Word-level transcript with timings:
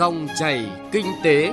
Dòng 0.00 0.28
chảy 0.38 0.66
kinh 0.92 1.06
tế. 1.22 1.52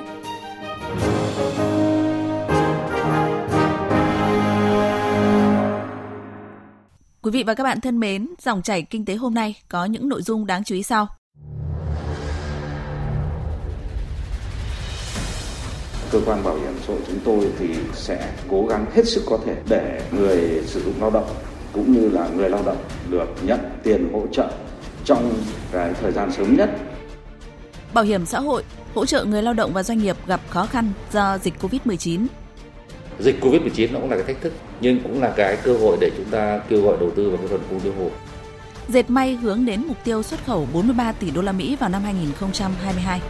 Quý 7.21 7.32
vị 7.32 7.44
và 7.44 7.54
các 7.54 7.64
bạn 7.64 7.82
thân 7.82 8.00
mến, 8.00 8.28
dòng 8.39 8.62
chảy 8.62 8.82
kinh 8.82 9.05
tế 9.05 9.16
hôm 9.16 9.34
nay 9.34 9.55
có 9.70 9.86
những 9.86 10.10
nội 10.10 10.21
dung 10.21 10.46
đáng 10.46 10.64
chú 10.64 10.75
ý 10.75 10.84
sau. 10.84 11.07
cơ 16.11 16.20
quan 16.25 16.43
bảo 16.43 16.55
hiểm 16.55 16.73
xã 16.82 16.93
hội 16.93 17.02
chúng 17.07 17.20
tôi 17.25 17.52
thì 17.59 17.68
sẽ 17.93 18.34
cố 18.50 18.66
gắng 18.70 18.86
hết 18.93 19.07
sức 19.07 19.23
có 19.25 19.39
thể 19.45 19.55
để 19.70 20.02
người 20.11 20.64
sử 20.66 20.82
dụng 20.82 21.02
lao 21.02 21.11
động 21.11 21.27
cũng 21.73 21.91
như 21.91 22.09
là 22.09 22.29
người 22.36 22.50
lao 22.50 22.64
động 22.66 22.84
được 23.09 23.27
nhận 23.43 23.59
tiền 23.84 24.09
hỗ 24.14 24.27
trợ 24.32 24.52
trong 25.05 25.34
cái 25.71 25.93
thời 26.02 26.11
gian 26.11 26.32
sớm 26.32 26.55
nhất. 26.57 26.70
Bảo 27.94 28.04
hiểm 28.04 28.26
xã 28.26 28.40
hội 28.40 28.64
hỗ 28.96 29.05
trợ 29.05 29.26
người 29.26 29.44
lao 29.44 29.54
động 29.54 29.73
và 29.73 29.84
doanh 29.84 29.98
nghiệp 29.98 30.16
gặp 30.28 30.41
khó 30.50 30.66
khăn 30.66 30.91
do 31.12 31.38
dịch 31.38 31.54
Covid-19. 31.62 32.28
Dịch 33.20 33.40
Covid-19 33.41 33.94
nó 33.94 34.00
cũng 34.00 34.09
là 34.09 34.16
cái 34.16 34.26
thách 34.26 34.41
thức 34.41 34.54
nhưng 34.82 35.00
cũng 35.04 35.22
là 35.22 35.34
cái 35.38 35.58
cơ 35.64 35.78
hội 35.78 35.98
để 36.02 36.12
chúng 36.18 36.26
ta 36.26 36.62
kêu 36.70 36.81
gọi 36.81 36.98
đầu 37.00 37.12
tư 37.16 37.30
vào 37.30 37.38
cái 37.38 37.48
phần 37.48 37.62
cung 37.70 37.80
tiêu 37.80 37.94
thụ. 37.98 38.09
Dệt 38.88 39.09
may 39.09 39.36
hướng 39.36 39.66
đến 39.66 39.84
mục 39.88 39.98
tiêu 40.04 40.23
xuất 40.23 40.45
khẩu 40.45 40.68
43 40.73 41.12
tỷ 41.12 41.31
đô 41.31 41.42
la 41.42 41.52
Mỹ 41.52 41.76
vào 41.80 41.90
năm 41.90 42.04
2022. 42.04 43.22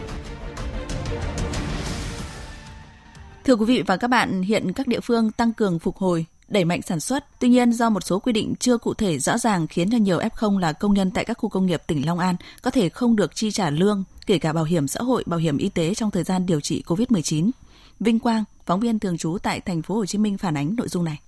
Thưa 3.44 3.54
quý 3.54 3.64
vị 3.64 3.82
và 3.86 3.96
các 3.96 4.08
bạn, 4.08 4.42
hiện 4.42 4.72
các 4.72 4.86
địa 4.86 5.00
phương 5.00 5.30
tăng 5.30 5.52
cường 5.52 5.78
phục 5.78 5.96
hồi, 5.96 6.26
đẩy 6.48 6.64
mạnh 6.64 6.82
sản 6.82 7.00
xuất. 7.00 7.24
Tuy 7.40 7.48
nhiên, 7.48 7.72
do 7.72 7.90
một 7.90 8.04
số 8.04 8.18
quy 8.18 8.32
định 8.32 8.54
chưa 8.60 8.78
cụ 8.78 8.94
thể 8.94 9.18
rõ 9.18 9.38
ràng 9.38 9.66
khiến 9.66 9.90
cho 9.90 9.98
nhiều 9.98 10.18
F0 10.18 10.58
là 10.58 10.72
công 10.72 10.94
nhân 10.94 11.10
tại 11.10 11.24
các 11.24 11.38
khu 11.38 11.48
công 11.48 11.66
nghiệp 11.66 11.82
tỉnh 11.86 12.06
Long 12.06 12.18
An 12.18 12.36
có 12.62 12.70
thể 12.70 12.88
không 12.88 13.16
được 13.16 13.34
chi 13.34 13.50
trả 13.50 13.70
lương, 13.70 14.04
kể 14.26 14.38
cả 14.38 14.52
bảo 14.52 14.64
hiểm 14.64 14.88
xã 14.88 15.00
hội, 15.00 15.22
bảo 15.26 15.40
hiểm 15.40 15.58
y 15.58 15.68
tế 15.68 15.94
trong 15.94 16.10
thời 16.10 16.24
gian 16.24 16.46
điều 16.46 16.60
trị 16.60 16.82
COVID-19. 16.86 17.50
Vinh 18.00 18.18
Quang, 18.18 18.44
phóng 18.66 18.80
viên 18.80 18.98
thường 18.98 19.18
trú 19.18 19.38
tại 19.42 19.60
thành 19.60 19.82
phố 19.82 19.94
Hồ 19.94 20.06
Chí 20.06 20.18
Minh 20.18 20.38
phản 20.38 20.56
ánh 20.56 20.76
nội 20.76 20.88
dung 20.88 21.04
này. 21.04 21.18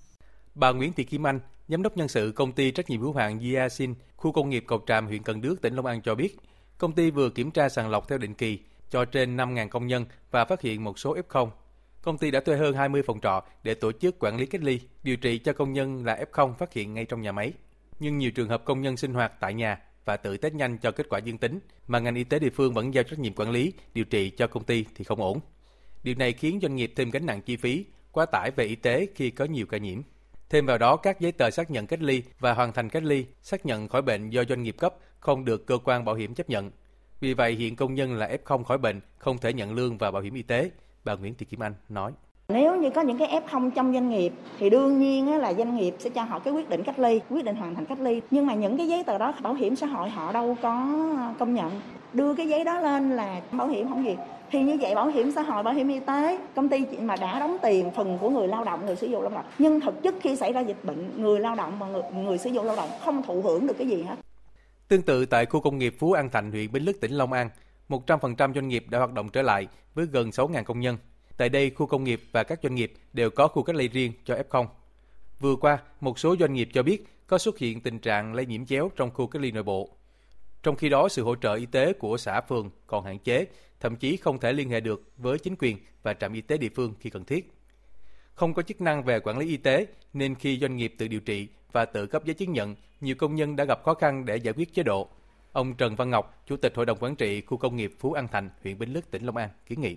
Bà 0.55 0.73
Nguyễn 0.73 0.93
Thị 0.93 1.05
Kim 1.05 1.27
Anh, 1.27 1.41
giám 1.69 1.83
đốc 1.83 1.97
nhân 1.97 2.09
sự 2.09 2.33
công 2.37 2.53
ty 2.53 2.71
trách 2.71 2.91
nhiệm 2.91 3.01
hữu 3.01 3.13
hạn 3.13 3.41
Giasin, 3.41 3.95
khu 4.17 4.33
công 4.33 4.51
nghiệp 4.51 4.65
Cầu 4.67 4.81
Tràm, 4.87 5.07
huyện 5.07 5.23
Cần 5.23 5.41
Đước, 5.41 5.63
tỉnh 5.63 5.75
Long 5.75 5.87
An 5.87 6.01
cho 6.03 6.15
biết, 6.15 6.37
công 6.79 6.93
ty 6.93 7.11
vừa 7.11 7.31
kiểm 7.31 7.51
tra 7.51 7.69
sàng 7.69 7.91
lọc 7.91 8.09
theo 8.09 8.19
định 8.19 8.35
kỳ 8.35 8.59
cho 8.91 9.05
trên 9.05 9.37
5.000 9.37 9.69
công 9.69 9.87
nhân 9.87 10.05
và 10.31 10.45
phát 10.45 10.61
hiện 10.61 10.85
một 10.85 10.99
số 10.99 11.17
F0 11.29 11.49
công 12.03 12.19
ty 12.19 12.31
đã 12.31 12.41
thuê 12.41 12.57
hơn 12.57 12.75
20 12.75 13.03
phòng 13.03 13.21
trọ 13.21 13.43
để 13.63 13.75
tổ 13.75 13.93
chức 13.93 14.17
quản 14.19 14.37
lý 14.37 14.47
cách 14.47 14.63
ly, 14.63 14.81
điều 15.03 15.17
trị 15.17 15.39
cho 15.39 15.53
công 15.53 15.73
nhân 15.73 16.05
là 16.05 16.25
F0 16.33 16.55
phát 16.55 16.73
hiện 16.73 16.95
ngay 16.95 17.05
trong 17.05 17.23
nhà 17.23 17.33
máy. 17.33 17.53
Nhưng 18.01 18.19
nhiều 18.19 18.31
trường 18.31 18.49
hợp 18.49 18.65
công 18.65 18.81
nhân 18.81 18.97
sinh 18.97 19.15
hoạt 19.15 19.33
tại 19.41 19.55
nhà 19.55 19.79
và 20.05 20.17
tự 20.17 20.37
test 20.37 20.55
nhanh 20.55 20.79
cho 20.79 20.91
kết 20.91 21.09
quả 21.09 21.19
dương 21.19 21.39
tính, 21.39 21.59
mà 21.87 21.99
ngành 21.99 22.15
y 22.15 22.25
tế 22.25 22.39
địa 22.39 22.51
phương 22.51 22.75
vẫn 22.75 22.95
giao 22.95 23.05
trách 23.05 23.19
nhiệm 23.19 23.35
quản 23.35 23.51
lý, 23.51 23.73
điều 23.95 24.05
trị 24.05 24.31
cho 24.31 24.47
công 24.47 24.65
ty 24.65 24.85
thì 24.95 25.05
không 25.05 25.21
ổn. 25.21 25.41
Điều 26.03 26.15
này 26.15 26.33
khiến 26.33 26.59
doanh 26.63 26.77
nghiệp 26.77 26.93
thêm 26.97 27.11
gánh 27.11 27.27
nặng 27.27 27.43
chi 27.43 27.57
phí, 27.57 27.85
quá 28.13 28.27
tải 28.27 28.51
về 28.51 28.65
y 28.65 28.75
tế 28.75 29.07
khi 29.15 29.31
có 29.31 29.45
nhiều 29.45 29.67
ca 29.67 29.79
nhiễm. 29.79 30.03
Thêm 30.49 30.67
vào 30.67 30.79
đó, 30.79 30.97
các 30.97 31.21
giấy 31.21 31.33
tờ 31.33 31.51
xác 31.51 31.71
nhận 31.71 31.87
cách 31.87 32.03
ly 32.03 32.23
và 32.39 32.55
hoàn 32.55 32.73
thành 32.73 32.89
cách 32.89 33.03
ly, 33.03 33.27
xác 33.43 33.67
nhận 33.67 33.89
khỏi 33.89 34.03
bệnh 34.03 34.31
do 34.31 34.45
doanh 34.49 34.63
nghiệp 34.63 34.77
cấp 34.79 34.95
không 35.19 35.45
được 35.45 35.67
cơ 35.67 35.79
quan 35.85 36.05
bảo 36.05 36.15
hiểm 36.15 36.35
chấp 36.35 36.51
nhận. 36.51 36.71
Vì 37.21 37.35
vậy, 37.35 37.53
hiện 37.53 37.77
công 37.77 37.95
nhân 37.95 38.15
là 38.15 38.37
F0 38.45 38.65
khỏi 38.65 38.79
bệnh 38.79 39.01
không 39.19 39.39
thể 39.39 39.53
nhận 39.53 39.75
lương 39.75 39.99
và 39.99 40.11
bảo 40.11 40.23
hiểm 40.23 40.35
y 40.35 40.43
tế, 40.43 40.71
bà 41.05 41.15
Nguyễn 41.15 41.35
Thị 41.35 41.47
Kim 41.47 41.63
Anh 41.63 41.75
nói. 41.89 42.13
Nếu 42.49 42.77
như 42.77 42.91
có 42.91 43.01
những 43.01 43.19
cái 43.19 43.43
F0 43.47 43.71
trong 43.71 43.93
doanh 43.93 44.11
nghiệp 44.11 44.33
thì 44.59 44.71
đương 44.71 44.99
nhiên 44.99 45.39
là 45.39 45.55
doanh 45.55 45.77
nghiệp 45.77 45.95
sẽ 45.99 46.11
cho 46.11 46.23
họ 46.23 46.39
cái 46.39 46.53
quyết 46.53 46.69
định 46.69 46.83
cách 46.83 46.99
ly, 46.99 47.21
quyết 47.31 47.45
định 47.45 47.57
hoàn 47.57 47.75
thành 47.75 47.85
cách 47.85 48.01
ly. 48.01 48.21
Nhưng 48.31 48.47
mà 48.47 48.55
những 48.55 48.77
cái 48.77 48.89
giấy 48.89 49.05
tờ 49.05 49.19
đó 49.19 49.35
bảo 49.43 49.55
hiểm 49.55 49.77
xã 49.77 49.87
hội 49.87 50.11
họ 50.11 50.33
đâu 50.33 50.57
có 50.63 50.87
công 51.39 51.55
nhận. 51.55 51.81
Đưa 52.13 52.35
cái 52.35 52.49
giấy 52.49 52.65
đó 52.65 52.81
lên 52.81 53.11
là 53.11 53.41
bảo 53.53 53.69
hiểm 53.69 53.89
không 53.89 54.05
gì. 54.05 54.17
Thì 54.51 54.63
như 54.63 54.79
vậy 54.81 54.95
bảo 54.95 55.07
hiểm 55.07 55.33
xã 55.33 55.43
hội, 55.43 55.63
bảo 55.63 55.75
hiểm 55.75 55.89
y 55.89 56.01
tế, 56.01 56.39
công 56.55 56.69
ty 56.69 56.87
mà 57.01 57.17
đã 57.17 57.41
đóng 57.41 57.57
tiền 57.63 57.91
phần 57.91 58.19
của 58.21 58.31
người 58.31 58.49
lao 58.49 58.65
động, 58.65 58.87
người 58.87 58.97
sử 58.97 59.07
dụng 59.07 59.23
lao 59.23 59.31
động. 59.31 59.45
Nhưng 59.59 59.81
thực 59.81 60.03
chất 60.03 60.15
khi 60.21 60.37
xảy 60.37 60.53
ra 60.53 60.61
dịch 60.61 60.85
bệnh, 60.85 61.23
người 61.23 61.41
lao 61.41 61.55
động 61.55 61.73
và 61.79 61.87
người, 61.87 62.03
người 62.15 62.39
sử 62.39 62.51
dụng 62.51 62.67
lao 62.67 62.77
động 62.77 62.89
không 63.05 63.23
thụ 63.23 63.43
hưởng 63.43 63.67
được 63.67 63.75
cái 63.79 63.89
gì 63.89 64.03
hết. 64.03 64.15
Tương 64.89 65.03
tự 65.03 65.27
tại 65.27 65.47
khu 65.47 65.61
công 65.61 65.79
nghiệp 65.79 65.95
Phú 65.99 66.13
An 66.13 66.31
Thạnh, 66.31 66.51
huyện 66.51 66.73
Bến 66.73 66.83
Lức, 66.83 67.01
tỉnh 67.01 67.13
Long 67.13 67.33
An, 67.33 67.51
100% 67.91 68.55
doanh 68.55 68.69
nghiệp 68.69 68.85
đã 68.89 68.99
hoạt 68.99 69.13
động 69.13 69.29
trở 69.29 69.43
lại 69.43 69.67
với 69.95 70.07
gần 70.07 70.31
6.000 70.31 70.65
công 70.65 70.81
nhân. 70.81 70.99
Tại 71.37 71.49
đây, 71.49 71.71
khu 71.71 71.87
công 71.87 72.05
nghiệp 72.05 72.23
và 72.33 72.43
các 72.43 72.61
doanh 72.63 72.75
nghiệp 72.75 72.93
đều 73.13 73.31
có 73.31 73.49
khu 73.49 73.63
cách 73.63 73.77
ly 73.77 73.89
riêng 73.89 74.13
cho 74.25 74.35
F0. 74.35 74.67
Vừa 75.41 75.57
qua, 75.57 75.79
một 76.01 76.19
số 76.19 76.37
doanh 76.37 76.53
nghiệp 76.53 76.69
cho 76.73 76.83
biết 76.83 77.05
có 77.27 77.39
xuất 77.39 77.59
hiện 77.59 77.81
tình 77.81 77.99
trạng 77.99 78.35
lây 78.35 78.47
nhiễm 78.47 78.67
chéo 78.67 78.91
trong 78.97 79.11
khu 79.11 79.27
cách 79.27 79.43
ly 79.43 79.51
nội 79.51 79.63
bộ. 79.63 79.91
Trong 80.63 80.77
khi 80.77 80.89
đó, 80.89 81.09
sự 81.09 81.25
hỗ 81.25 81.37
trợ 81.37 81.55
y 81.55 81.67
tế 81.67 81.93
của 81.93 82.17
xã 82.17 82.41
phường 82.41 82.71
còn 82.87 83.05
hạn 83.05 83.19
chế, 83.19 83.47
thậm 83.81 83.97
chí 83.97 84.17
không 84.17 84.39
thể 84.39 84.53
liên 84.53 84.71
hệ 84.71 84.81
được 84.81 85.13
với 85.17 85.39
chính 85.39 85.55
quyền 85.59 85.79
và 86.03 86.15
trạm 86.15 86.33
y 86.33 86.41
tế 86.41 86.57
địa 86.59 86.69
phương 86.75 86.95
khi 87.01 87.11
cần 87.11 87.25
thiết. 87.25 87.53
Không 88.35 88.55
có 88.55 88.63
chức 88.63 88.81
năng 88.81 89.05
về 89.05 89.21
quản 89.21 89.39
lý 89.39 89.47
y 89.47 89.57
tế 89.57 89.87
nên 90.13 90.35
khi 90.35 90.59
doanh 90.61 90.77
nghiệp 90.77 90.95
tự 90.99 91.09
điều 91.09 91.21
trị 91.21 91.49
và 91.73 91.85
tự 91.85 92.07
cấp 92.07 92.25
giấy 92.25 92.35
chứng 92.35 92.53
nhận, 92.53 92.77
nhiều 93.01 93.15
công 93.19 93.35
nhân 93.35 93.57
đã 93.57 93.65
gặp 93.65 93.83
khó 93.85 93.95
khăn 93.95 94.25
để 94.25 94.37
giải 94.37 94.55
quyết 94.55 94.75
chế 94.75 94.83
độ. 94.83 95.09
Ông 95.53 95.75
Trần 95.75 95.97
Văn 95.97 96.11
Ngọc, 96.11 96.43
Chủ 96.47 96.57
tịch 96.57 96.73
Hội 96.77 96.87
đồng 96.87 96.99
Quản 97.01 97.17
trị 97.17 97.41
Khu 97.41 97.57
công 97.57 97.77
nghiệp 97.77 97.93
Phú 97.99 98.13
An 98.13 98.29
Thành, 98.29 98.51
huyện 98.63 98.79
Bến 98.79 98.93
Lức, 98.93 99.11
tỉnh 99.11 99.27
Long 99.27 99.37
An, 99.37 99.49
kiến 99.67 99.81
nghị. 99.81 99.97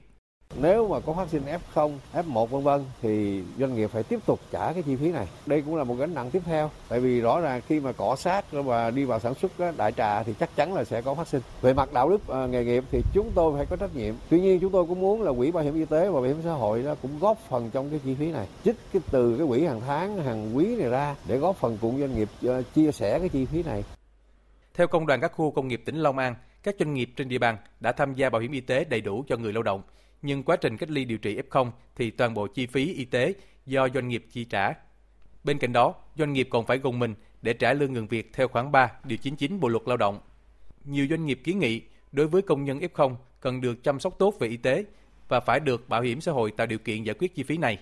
Nếu 0.62 0.88
mà 0.88 1.00
có 1.00 1.14
phát 1.14 1.30
sinh 1.30 1.44
F0, 1.74 1.92
F1 2.14 2.46
vân 2.46 2.64
vân 2.64 2.86
thì 3.02 3.44
doanh 3.60 3.76
nghiệp 3.76 3.90
phải 3.92 4.04
tiếp 4.04 4.20
tục 4.26 4.40
trả 4.52 4.74
cái 4.74 4.84
chi 4.84 4.96
phí 4.96 5.12
này. 5.12 5.28
Đây 5.46 5.62
cũng 5.62 5.76
là 5.76 5.84
một 5.84 5.96
gánh 5.96 6.14
nặng 6.14 6.32
tiếp 6.32 6.42
theo. 6.46 6.70
Tại 6.90 7.00
vì 7.00 7.22
rõ 7.22 7.40
ràng 7.40 7.62
khi 7.68 7.80
mà 7.80 7.92
cỏ 7.92 8.16
sát 8.16 8.46
và 8.52 8.92
đi 8.92 9.06
vào 9.06 9.20
sản 9.20 9.34
xuất 9.34 9.52
đại 9.78 9.92
trà 9.92 10.24
thì 10.24 10.34
chắc 10.40 10.56
chắn 10.56 10.74
là 10.74 10.84
sẽ 10.84 11.02
có 11.02 11.16
phát 11.16 11.28
sinh. 11.28 11.42
Về 11.62 11.74
mặt 11.74 11.94
đạo 11.94 12.10
đức 12.10 12.28
ờ, 12.28 12.48
nghề 12.48 12.66
nghiệp 12.66 12.84
thì 12.92 13.02
chúng 13.14 13.32
tôi 13.36 13.58
phải 13.58 13.66
có 13.66 13.76
trách 13.76 13.96
nhiệm. 13.96 14.14
Tuy 14.30 14.42
nhiên 14.42 14.60
chúng 14.60 14.72
tôi 14.72 14.86
cũng 14.86 15.00
muốn 15.00 15.22
là 15.22 15.32
quỹ 15.38 15.52
bảo 15.52 15.64
hiểm 15.64 15.76
y 15.76 15.86
tế 15.86 16.06
và 16.06 16.14
bảo 16.14 16.22
hiểm 16.22 16.38
xã 16.44 16.54
hội 16.54 16.84
đó 16.84 16.96
cũng 17.02 17.20
góp 17.20 17.38
phần 17.50 17.70
trong 17.74 17.90
cái 17.90 18.00
chi 18.06 18.16
phí 18.16 18.32
này. 18.32 18.48
Chích 18.64 18.76
cái 18.94 19.02
từ 19.12 19.38
cái 19.38 19.48
quỹ 19.48 19.66
hàng 19.66 19.82
tháng, 19.88 20.18
hàng 20.18 20.58
quý 20.58 20.76
này 20.76 20.90
ra 20.90 21.16
để 21.28 21.38
góp 21.38 21.56
phần 21.56 21.78
cùng 21.82 22.00
doanh 22.00 22.16
nghiệp 22.16 22.30
ờ, 22.42 22.64
chia 22.76 22.92
sẻ 22.92 23.20
cái 23.20 23.30
chi 23.30 23.46
phí 23.46 23.64
này. 23.64 23.84
Theo 24.74 24.88
công 24.88 25.08
đoàn 25.08 25.22
các 25.22 25.32
khu 25.32 25.52
công 25.52 25.68
nghiệp 25.68 25.82
tỉnh 25.86 25.96
Long 25.96 26.18
An, 26.18 26.36
các 26.64 26.76
doanh 26.80 26.94
nghiệp 26.94 27.10
trên 27.16 27.30
địa 27.30 27.38
bàn 27.38 27.58
đã 27.80 27.92
tham 27.92 28.14
gia 28.14 28.30
bảo 28.30 28.42
hiểm 28.42 28.52
y 28.52 28.62
tế 28.62 28.84
đầy 28.84 29.02
đủ 29.02 29.24
cho 29.28 29.38
người 29.38 29.54
lao 29.54 29.64
động, 29.64 29.82
nhưng 30.22 30.44
quá 30.44 30.56
trình 30.56 30.78
cách 30.78 30.90
ly 30.90 31.06
điều 31.06 31.18
trị 31.18 31.40
F0 31.50 31.72
thì 31.96 32.12
toàn 32.12 32.34
bộ 32.34 32.48
chi 32.48 32.66
phí 32.66 32.94
y 32.94 33.06
tế 33.06 33.34
do 33.66 33.90
doanh 33.90 34.08
nghiệp 34.08 34.26
chi 34.32 34.44
trả. 34.46 34.74
Bên 35.44 35.58
cạnh 35.58 35.74
đó, 35.74 35.94
doanh 36.16 36.34
nghiệp 36.34 36.48
còn 36.52 36.66
phải 36.66 36.78
gồng 36.78 37.00
mình 37.00 37.16
để 37.42 37.54
trả 37.54 37.74
lương 37.74 37.94
ngừng 37.94 38.08
việc 38.08 38.30
theo 38.34 38.48
khoản 38.48 38.72
3 38.72 38.92
điều 39.04 39.18
99 39.18 39.60
Bộ 39.60 39.68
luật 39.68 39.84
Lao 39.86 39.98
động. 39.98 40.20
Nhiều 40.86 41.08
doanh 41.10 41.26
nghiệp 41.26 41.40
kiến 41.44 41.60
nghị 41.60 41.82
đối 42.12 42.28
với 42.28 42.42
công 42.42 42.66
nhân 42.66 42.80
F0 42.80 43.16
cần 43.42 43.62
được 43.62 43.84
chăm 43.84 44.00
sóc 44.00 44.16
tốt 44.20 44.36
về 44.40 44.48
y 44.48 44.58
tế 44.58 44.86
và 45.28 45.40
phải 45.40 45.60
được 45.60 45.90
bảo 45.90 46.02
hiểm 46.02 46.22
xã 46.22 46.32
hội 46.32 46.52
tạo 46.52 46.68
điều 46.68 46.80
kiện 46.80 47.04
giải 47.04 47.16
quyết 47.20 47.36
chi 47.36 47.44
phí 47.44 47.58
này. 47.58 47.80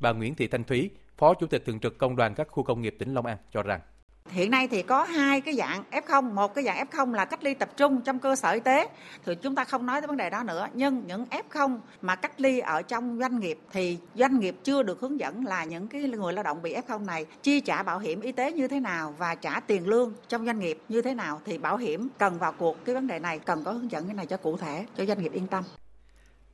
Bà 0.00 0.12
Nguyễn 0.12 0.34
Thị 0.34 0.46
Thanh 0.46 0.64
Thúy, 0.64 0.90
Phó 1.16 1.34
Chủ 1.34 1.46
tịch 1.46 1.62
Thường 1.66 1.80
trực 1.80 1.98
Công 1.98 2.16
đoàn 2.16 2.34
các 2.34 2.48
khu 2.50 2.62
công 2.62 2.82
nghiệp 2.82 2.96
tỉnh 2.98 3.14
Long 3.14 3.26
An 3.26 3.36
cho 3.52 3.62
rằng 3.62 3.80
Hiện 4.30 4.50
nay 4.50 4.68
thì 4.68 4.82
có 4.82 5.04
hai 5.04 5.40
cái 5.40 5.54
dạng 5.54 5.84
F0, 5.90 6.34
một 6.34 6.54
cái 6.54 6.64
dạng 6.64 6.86
F0 6.86 7.12
là 7.12 7.24
cách 7.24 7.44
ly 7.44 7.54
tập 7.54 7.70
trung 7.76 8.00
trong 8.00 8.18
cơ 8.18 8.36
sở 8.36 8.50
y 8.50 8.60
tế 8.60 8.88
thì 9.24 9.34
chúng 9.34 9.54
ta 9.54 9.64
không 9.64 9.86
nói 9.86 10.00
tới 10.00 10.08
vấn 10.08 10.16
đề 10.16 10.30
đó 10.30 10.42
nữa. 10.42 10.68
Nhưng 10.74 11.02
những 11.06 11.26
F0 11.30 11.78
mà 12.02 12.14
cách 12.16 12.40
ly 12.40 12.58
ở 12.58 12.82
trong 12.82 13.18
doanh 13.20 13.40
nghiệp 13.40 13.58
thì 13.72 13.98
doanh 14.14 14.40
nghiệp 14.40 14.56
chưa 14.64 14.82
được 14.82 15.00
hướng 15.00 15.20
dẫn 15.20 15.46
là 15.46 15.64
những 15.64 15.88
cái 15.88 16.02
người 16.02 16.32
lao 16.32 16.42
động 16.42 16.62
bị 16.62 16.74
F0 16.74 17.04
này 17.04 17.26
chi 17.42 17.60
trả 17.60 17.82
bảo 17.82 17.98
hiểm 17.98 18.20
y 18.20 18.32
tế 18.32 18.52
như 18.52 18.68
thế 18.68 18.80
nào 18.80 19.14
và 19.18 19.34
trả 19.34 19.60
tiền 19.60 19.88
lương 19.88 20.12
trong 20.28 20.46
doanh 20.46 20.58
nghiệp 20.58 20.78
như 20.88 21.02
thế 21.02 21.14
nào 21.14 21.40
thì 21.44 21.58
bảo 21.58 21.76
hiểm 21.76 22.08
cần 22.18 22.38
vào 22.38 22.52
cuộc 22.52 22.84
cái 22.84 22.94
vấn 22.94 23.06
đề 23.06 23.18
này 23.18 23.38
cần 23.38 23.64
có 23.64 23.72
hướng 23.72 23.90
dẫn 23.90 24.06
cái 24.06 24.14
này 24.14 24.26
cho 24.26 24.36
cụ 24.36 24.56
thể 24.56 24.86
cho 24.96 25.04
doanh 25.04 25.22
nghiệp 25.22 25.32
yên 25.32 25.46
tâm. 25.46 25.64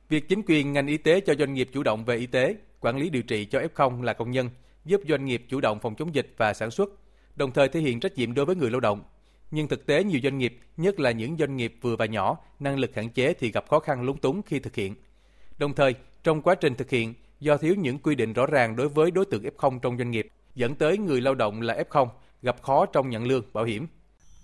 Việc 0.09 0.29
chính 0.29 0.41
quyền 0.47 0.73
ngành 0.73 0.87
y 0.87 0.97
tế 0.97 1.19
cho 1.19 1.33
doanh 1.39 1.53
nghiệp 1.53 1.69
chủ 1.73 1.83
động 1.83 2.05
về 2.05 2.17
y 2.17 2.25
tế, 2.25 2.55
quản 2.79 2.97
lý 2.97 3.09
điều 3.09 3.23
trị 3.23 3.45
cho 3.45 3.59
F0 3.75 4.01
là 4.01 4.13
công 4.13 4.31
nhân, 4.31 4.49
giúp 4.85 5.01
doanh 5.09 5.25
nghiệp 5.25 5.45
chủ 5.49 5.61
động 5.61 5.79
phòng 5.79 5.95
chống 5.95 6.15
dịch 6.15 6.33
và 6.37 6.53
sản 6.53 6.71
xuất 6.71 6.89
đồng 7.39 7.51
thời 7.51 7.67
thể 7.69 7.79
hiện 7.79 7.99
trách 7.99 8.17
nhiệm 8.17 8.33
đối 8.33 8.45
với 8.45 8.55
người 8.55 8.71
lao 8.71 8.79
động. 8.79 9.03
Nhưng 9.51 9.67
thực 9.67 9.85
tế 9.85 10.03
nhiều 10.03 10.19
doanh 10.23 10.37
nghiệp, 10.37 10.59
nhất 10.77 10.99
là 10.99 11.11
những 11.11 11.37
doanh 11.37 11.57
nghiệp 11.57 11.75
vừa 11.81 11.95
và 11.95 12.05
nhỏ, 12.05 12.37
năng 12.59 12.79
lực 12.79 12.95
hạn 12.95 13.09
chế 13.09 13.33
thì 13.33 13.51
gặp 13.51 13.65
khó 13.69 13.79
khăn 13.79 14.03
lúng 14.03 14.17
túng 14.17 14.41
khi 14.41 14.59
thực 14.59 14.75
hiện. 14.75 14.95
Đồng 15.57 15.73
thời, 15.73 15.95
trong 16.23 16.41
quá 16.41 16.55
trình 16.55 16.75
thực 16.75 16.89
hiện, 16.89 17.13
do 17.39 17.57
thiếu 17.57 17.75
những 17.75 17.99
quy 17.99 18.15
định 18.15 18.33
rõ 18.33 18.45
ràng 18.45 18.75
đối 18.75 18.89
với 18.89 19.11
đối 19.11 19.25
tượng 19.25 19.43
F0 19.43 19.79
trong 19.79 19.97
doanh 19.97 20.11
nghiệp, 20.11 20.27
dẫn 20.55 20.75
tới 20.75 20.97
người 20.97 21.21
lao 21.21 21.35
động 21.35 21.61
là 21.61 21.83
F0 21.89 22.07
gặp 22.41 22.61
khó 22.61 22.85
trong 22.85 23.09
nhận 23.09 23.27
lương, 23.27 23.43
bảo 23.53 23.63
hiểm. 23.63 23.87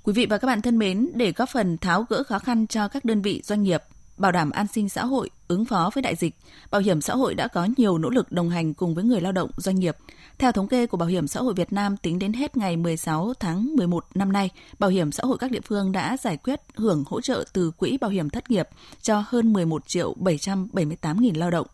Quý 0.04 0.14
vị 0.14 0.26
và 0.30 0.38
các 0.38 0.48
bạn 0.48 0.62
thân 0.62 0.78
mến, 0.78 1.10
để 1.14 1.34
góp 1.36 1.50
phần 1.50 1.78
tháo 1.78 2.06
gỡ 2.10 2.24
khó 2.24 2.40
khăn 2.40 2.68
cho 2.68 2.88
các 2.88 3.06
đơn 3.06 3.22
vị 3.22 3.42
doanh 3.44 3.64
nghiệp, 3.64 3.82
bảo 4.18 4.32
đảm 4.32 4.52
an 4.52 4.68
sinh 4.68 4.90
xã 4.90 5.06
hội, 5.06 5.30
ứng 5.48 5.66
phó 5.66 5.90
với 5.94 6.02
đại 6.02 6.16
dịch, 6.16 6.36
Bảo 6.72 6.82
hiểm 6.82 7.02
xã 7.02 7.16
hội 7.16 7.36
đã 7.36 7.48
có 7.48 7.68
nhiều 7.78 7.98
nỗ 7.98 8.10
lực 8.10 8.32
đồng 8.32 8.50
hành 8.50 8.74
cùng 8.74 8.96
với 8.96 9.04
người 9.04 9.22
lao 9.22 9.32
động, 9.32 9.50
doanh 9.58 9.76
nghiệp. 9.76 9.98
Theo 10.38 10.52
thống 10.52 10.68
kê 10.68 10.88
của 10.88 10.98
Bảo 10.98 11.10
hiểm 11.10 11.28
xã 11.28 11.40
hội 11.40 11.54
Việt 11.54 11.74
Nam 11.74 11.98
tính 11.98 12.20
đến 12.20 12.34
hết 12.34 12.58
ngày 12.58 12.78
16 12.78 13.34
tháng 13.40 13.76
11 13.76 14.06
năm 14.16 14.32
nay, 14.32 14.50
Bảo 14.80 14.90
hiểm 14.90 15.12
xã 15.12 15.24
hội 15.24 15.38
các 15.38 15.52
địa 15.52 15.62
phương 15.62 15.92
đã 15.92 16.18
giải 16.18 16.38
quyết 16.38 16.62
hưởng 16.76 17.04
hỗ 17.08 17.22
trợ 17.22 17.44
từ 17.54 17.72
Quỹ 17.72 17.98
Bảo 17.98 18.12
hiểm 18.12 18.30
thất 18.30 18.52
nghiệp 18.52 18.70
cho 19.02 19.24
hơn 19.28 19.54
11 19.54 19.88
triệu 19.88 20.14
778 20.18 21.22
nghìn 21.22 21.36
lao 21.36 21.52
động. 21.52 21.68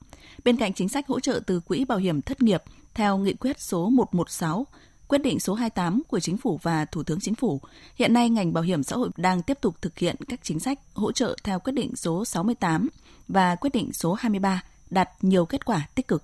Bên 0.44 0.58
cạnh 0.58 0.74
chính 0.74 0.90
sách 0.90 1.08
hỗ 1.08 1.20
trợ 1.20 1.40
từ 1.46 1.60
Quỹ 1.60 1.86
Bảo 1.86 1.98
hiểm 1.98 2.22
thất 2.22 2.42
nghiệp 2.42 2.64
theo 2.94 3.18
nghị 3.18 3.34
quyết 3.34 3.62
số 3.62 3.90
116 3.90 4.68
quyết 5.12 5.22
định 5.22 5.40
số 5.40 5.54
28 5.54 6.02
của 6.08 6.20
Chính 6.20 6.38
phủ 6.38 6.60
và 6.64 6.86
Thủ 6.86 7.04
tướng 7.04 7.20
Chính 7.20 7.36
phủ, 7.36 7.62
hiện 7.96 8.14
nay 8.14 8.30
ngành 8.30 8.54
bảo 8.54 8.64
hiểm 8.64 8.84
xã 8.84 8.96
hội 8.96 9.10
đang 9.18 9.42
tiếp 9.42 9.58
tục 9.62 9.76
thực 9.82 10.00
hiện 10.00 10.16
các 10.28 10.40
chính 10.44 10.60
sách 10.60 10.80
hỗ 10.94 11.12
trợ 11.12 11.36
theo 11.44 11.60
quyết 11.60 11.74
định 11.74 11.96
số 11.96 12.26
68 12.26 12.90
và 13.28 13.56
quyết 13.56 13.70
định 13.74 13.94
số 13.94 14.14
23 14.14 14.64
đạt 14.90 15.10
nhiều 15.22 15.46
kết 15.46 15.66
quả 15.66 15.88
tích 15.96 16.08
cực. 16.08 16.24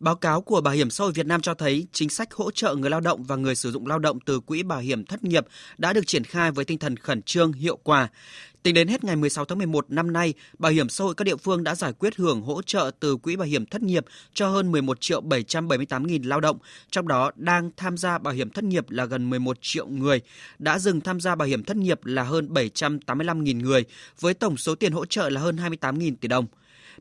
Báo 0.00 0.14
cáo 0.14 0.40
của 0.40 0.60
Bảo 0.60 0.74
hiểm 0.74 0.90
xã 0.90 1.04
hội 1.04 1.12
Việt 1.12 1.26
Nam 1.26 1.40
cho 1.40 1.54
thấy 1.54 1.86
chính 1.92 2.08
sách 2.08 2.34
hỗ 2.34 2.50
trợ 2.50 2.74
người 2.74 2.90
lao 2.90 3.00
động 3.00 3.24
và 3.24 3.36
người 3.36 3.54
sử 3.54 3.72
dụng 3.72 3.86
lao 3.86 3.98
động 3.98 4.20
từ 4.20 4.40
quỹ 4.40 4.62
bảo 4.62 4.78
hiểm 4.78 5.04
thất 5.04 5.24
nghiệp 5.24 5.46
đã 5.78 5.92
được 5.92 6.06
triển 6.06 6.24
khai 6.24 6.50
với 6.50 6.64
tinh 6.64 6.78
thần 6.78 6.96
khẩn 6.96 7.22
trương, 7.22 7.52
hiệu 7.52 7.78
quả. 7.82 8.08
Tính 8.68 8.74
đến 8.74 8.88
hết 8.88 9.04
ngày 9.04 9.16
16 9.16 9.44
tháng 9.44 9.58
11 9.58 9.90
năm 9.90 10.12
nay, 10.12 10.34
Bảo 10.58 10.72
hiểm 10.72 10.88
xã 10.88 11.04
hội 11.04 11.14
các 11.14 11.24
địa 11.24 11.36
phương 11.36 11.64
đã 11.64 11.74
giải 11.74 11.92
quyết 11.92 12.16
hưởng 12.16 12.42
hỗ 12.42 12.62
trợ 12.62 12.90
từ 13.00 13.16
Quỹ 13.16 13.36
Bảo 13.36 13.46
hiểm 13.46 13.66
thất 13.66 13.82
nghiệp 13.82 14.04
cho 14.34 14.48
hơn 14.48 14.72
11 14.72 15.00
triệu 15.00 15.20
778 15.20 16.06
nghìn 16.06 16.22
lao 16.22 16.40
động, 16.40 16.58
trong 16.90 17.08
đó 17.08 17.30
đang 17.36 17.70
tham 17.76 17.96
gia 17.96 18.18
bảo 18.18 18.34
hiểm 18.34 18.50
thất 18.50 18.64
nghiệp 18.64 18.90
là 18.90 19.04
gần 19.04 19.30
11 19.30 19.58
triệu 19.60 19.86
người, 19.86 20.20
đã 20.58 20.78
dừng 20.78 21.00
tham 21.00 21.20
gia 21.20 21.34
bảo 21.34 21.48
hiểm 21.48 21.64
thất 21.64 21.76
nghiệp 21.76 22.00
là 22.04 22.22
hơn 22.22 22.52
785 22.52 23.44
nghìn 23.44 23.58
người, 23.58 23.84
với 24.20 24.34
tổng 24.34 24.56
số 24.56 24.74
tiền 24.74 24.92
hỗ 24.92 25.06
trợ 25.06 25.30
là 25.30 25.40
hơn 25.40 25.56
28 25.56 25.98
nghìn 25.98 26.16
tỷ 26.16 26.28
đồng. 26.28 26.46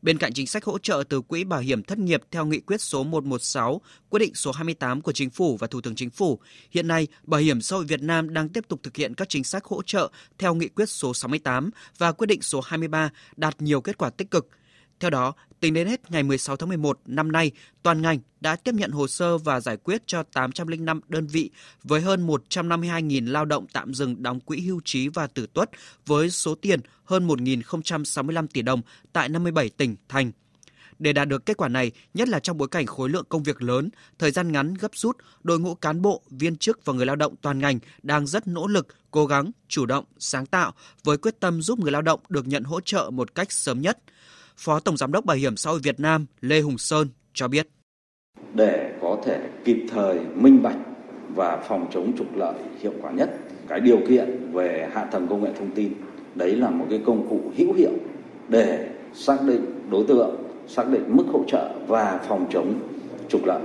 Bên 0.01 0.17
cạnh 0.17 0.33
chính 0.33 0.47
sách 0.47 0.63
hỗ 0.63 0.77
trợ 0.77 1.03
từ 1.09 1.21
Quỹ 1.21 1.43
Bảo 1.43 1.59
hiểm 1.59 1.83
thất 1.83 1.99
nghiệp 1.99 2.21
theo 2.31 2.45
nghị 2.45 2.59
quyết 2.59 2.81
số 2.81 3.03
116, 3.03 3.81
quyết 4.09 4.19
định 4.19 4.35
số 4.35 4.51
28 4.51 5.01
của 5.01 5.11
Chính 5.11 5.29
phủ 5.29 5.57
và 5.57 5.67
Thủ 5.67 5.81
tướng 5.81 5.95
Chính 5.95 6.09
phủ, 6.09 6.39
hiện 6.71 6.87
nay 6.87 7.07
Bảo 7.23 7.41
hiểm 7.41 7.61
xã 7.61 7.75
hội 7.75 7.85
Việt 7.85 8.01
Nam 8.01 8.33
đang 8.33 8.49
tiếp 8.49 8.63
tục 8.67 8.79
thực 8.83 8.95
hiện 8.95 9.13
các 9.13 9.29
chính 9.29 9.43
sách 9.43 9.65
hỗ 9.65 9.81
trợ 9.81 10.11
theo 10.37 10.55
nghị 10.55 10.67
quyết 10.67 10.89
số 10.89 11.13
68 11.13 11.69
và 11.97 12.11
quyết 12.11 12.27
định 12.27 12.41
số 12.41 12.61
23 12.61 13.09
đạt 13.35 13.61
nhiều 13.61 13.81
kết 13.81 13.97
quả 13.97 14.09
tích 14.09 14.31
cực– 14.31 14.49
theo 14.99 15.09
đó, 15.09 15.33
tính 15.59 15.73
đến 15.73 15.87
hết 15.87 16.11
ngày 16.11 16.23
16 16.23 16.55
tháng 16.55 16.69
11 16.69 16.99
năm 17.05 17.31
nay, 17.31 17.51
toàn 17.83 18.01
ngành 18.01 18.19
đã 18.41 18.55
tiếp 18.55 18.75
nhận 18.75 18.91
hồ 18.91 19.07
sơ 19.07 19.37
và 19.37 19.59
giải 19.59 19.77
quyết 19.77 20.01
cho 20.05 20.23
805 20.23 21.01
đơn 21.07 21.27
vị 21.27 21.49
với 21.83 22.01
hơn 22.01 22.27
152.000 22.27 23.31
lao 23.31 23.45
động 23.45 23.65
tạm 23.73 23.93
dừng 23.93 24.23
đóng 24.23 24.39
quỹ 24.39 24.59
hưu 24.61 24.81
trí 24.85 25.07
và 25.07 25.27
tử 25.27 25.47
tuất 25.53 25.69
với 26.05 26.29
số 26.29 26.55
tiền 26.55 26.79
hơn 27.05 27.27
1.065 27.27 28.47
tỷ 28.47 28.61
đồng 28.61 28.81
tại 29.13 29.29
57 29.29 29.69
tỉnh, 29.69 29.95
thành. 30.09 30.31
Để 30.99 31.13
đạt 31.13 31.27
được 31.27 31.45
kết 31.45 31.57
quả 31.57 31.67
này, 31.67 31.91
nhất 32.13 32.29
là 32.29 32.39
trong 32.39 32.57
bối 32.57 32.67
cảnh 32.67 32.85
khối 32.85 33.09
lượng 33.09 33.25
công 33.29 33.43
việc 33.43 33.61
lớn, 33.61 33.89
thời 34.19 34.31
gian 34.31 34.51
ngắn 34.51 34.73
gấp 34.73 34.95
rút, 34.95 35.17
đội 35.43 35.59
ngũ 35.59 35.75
cán 35.75 36.01
bộ, 36.01 36.21
viên 36.29 36.57
chức 36.57 36.85
và 36.85 36.93
người 36.93 37.05
lao 37.05 37.15
động 37.15 37.35
toàn 37.41 37.59
ngành 37.59 37.79
đang 38.03 38.27
rất 38.27 38.47
nỗ 38.47 38.67
lực, 38.67 38.87
cố 39.11 39.25
gắng, 39.25 39.51
chủ 39.67 39.85
động, 39.85 40.05
sáng 40.19 40.45
tạo 40.45 40.73
với 41.03 41.17
quyết 41.17 41.39
tâm 41.39 41.61
giúp 41.61 41.79
người 41.79 41.91
lao 41.91 42.01
động 42.01 42.19
được 42.29 42.47
nhận 42.47 42.63
hỗ 42.63 42.81
trợ 42.81 43.09
một 43.13 43.35
cách 43.35 43.51
sớm 43.51 43.81
nhất– 43.81 43.97
Phó 44.57 44.79
Tổng 44.79 44.97
Giám 44.97 45.11
đốc 45.11 45.25
Bảo 45.25 45.37
hiểm 45.37 45.57
xã 45.57 45.69
hội 45.69 45.79
Việt 45.83 45.99
Nam 45.99 46.25
Lê 46.41 46.61
Hùng 46.61 46.77
Sơn 46.77 47.07
cho 47.33 47.47
biết. 47.47 47.67
Để 48.53 48.93
có 49.01 49.17
thể 49.25 49.39
kịp 49.63 49.85
thời 49.89 50.19
minh 50.35 50.63
bạch 50.63 50.77
và 51.35 51.57
phòng 51.67 51.87
chống 51.93 52.17
trục 52.17 52.35
lợi 52.35 52.55
hiệu 52.79 52.93
quả 53.01 53.11
nhất, 53.11 53.37
cái 53.67 53.79
điều 53.79 53.99
kiện 54.09 54.51
về 54.53 54.89
hạ 54.93 55.03
tầng 55.03 55.27
công 55.29 55.43
nghệ 55.43 55.49
thông 55.59 55.71
tin, 55.71 55.93
đấy 56.35 56.55
là 56.55 56.69
một 56.69 56.85
cái 56.89 57.01
công 57.05 57.29
cụ 57.29 57.41
hữu 57.57 57.73
hiệu 57.73 57.91
để 58.47 58.89
xác 59.13 59.37
định 59.47 59.65
đối 59.91 60.03
tượng, 60.07 60.35
xác 60.67 60.89
định 60.89 61.03
mức 61.07 61.23
hỗ 61.31 61.43
trợ 61.47 61.73
và 61.87 62.19
phòng 62.27 62.47
chống 62.51 62.73
trục 63.29 63.45
lợi. 63.45 63.61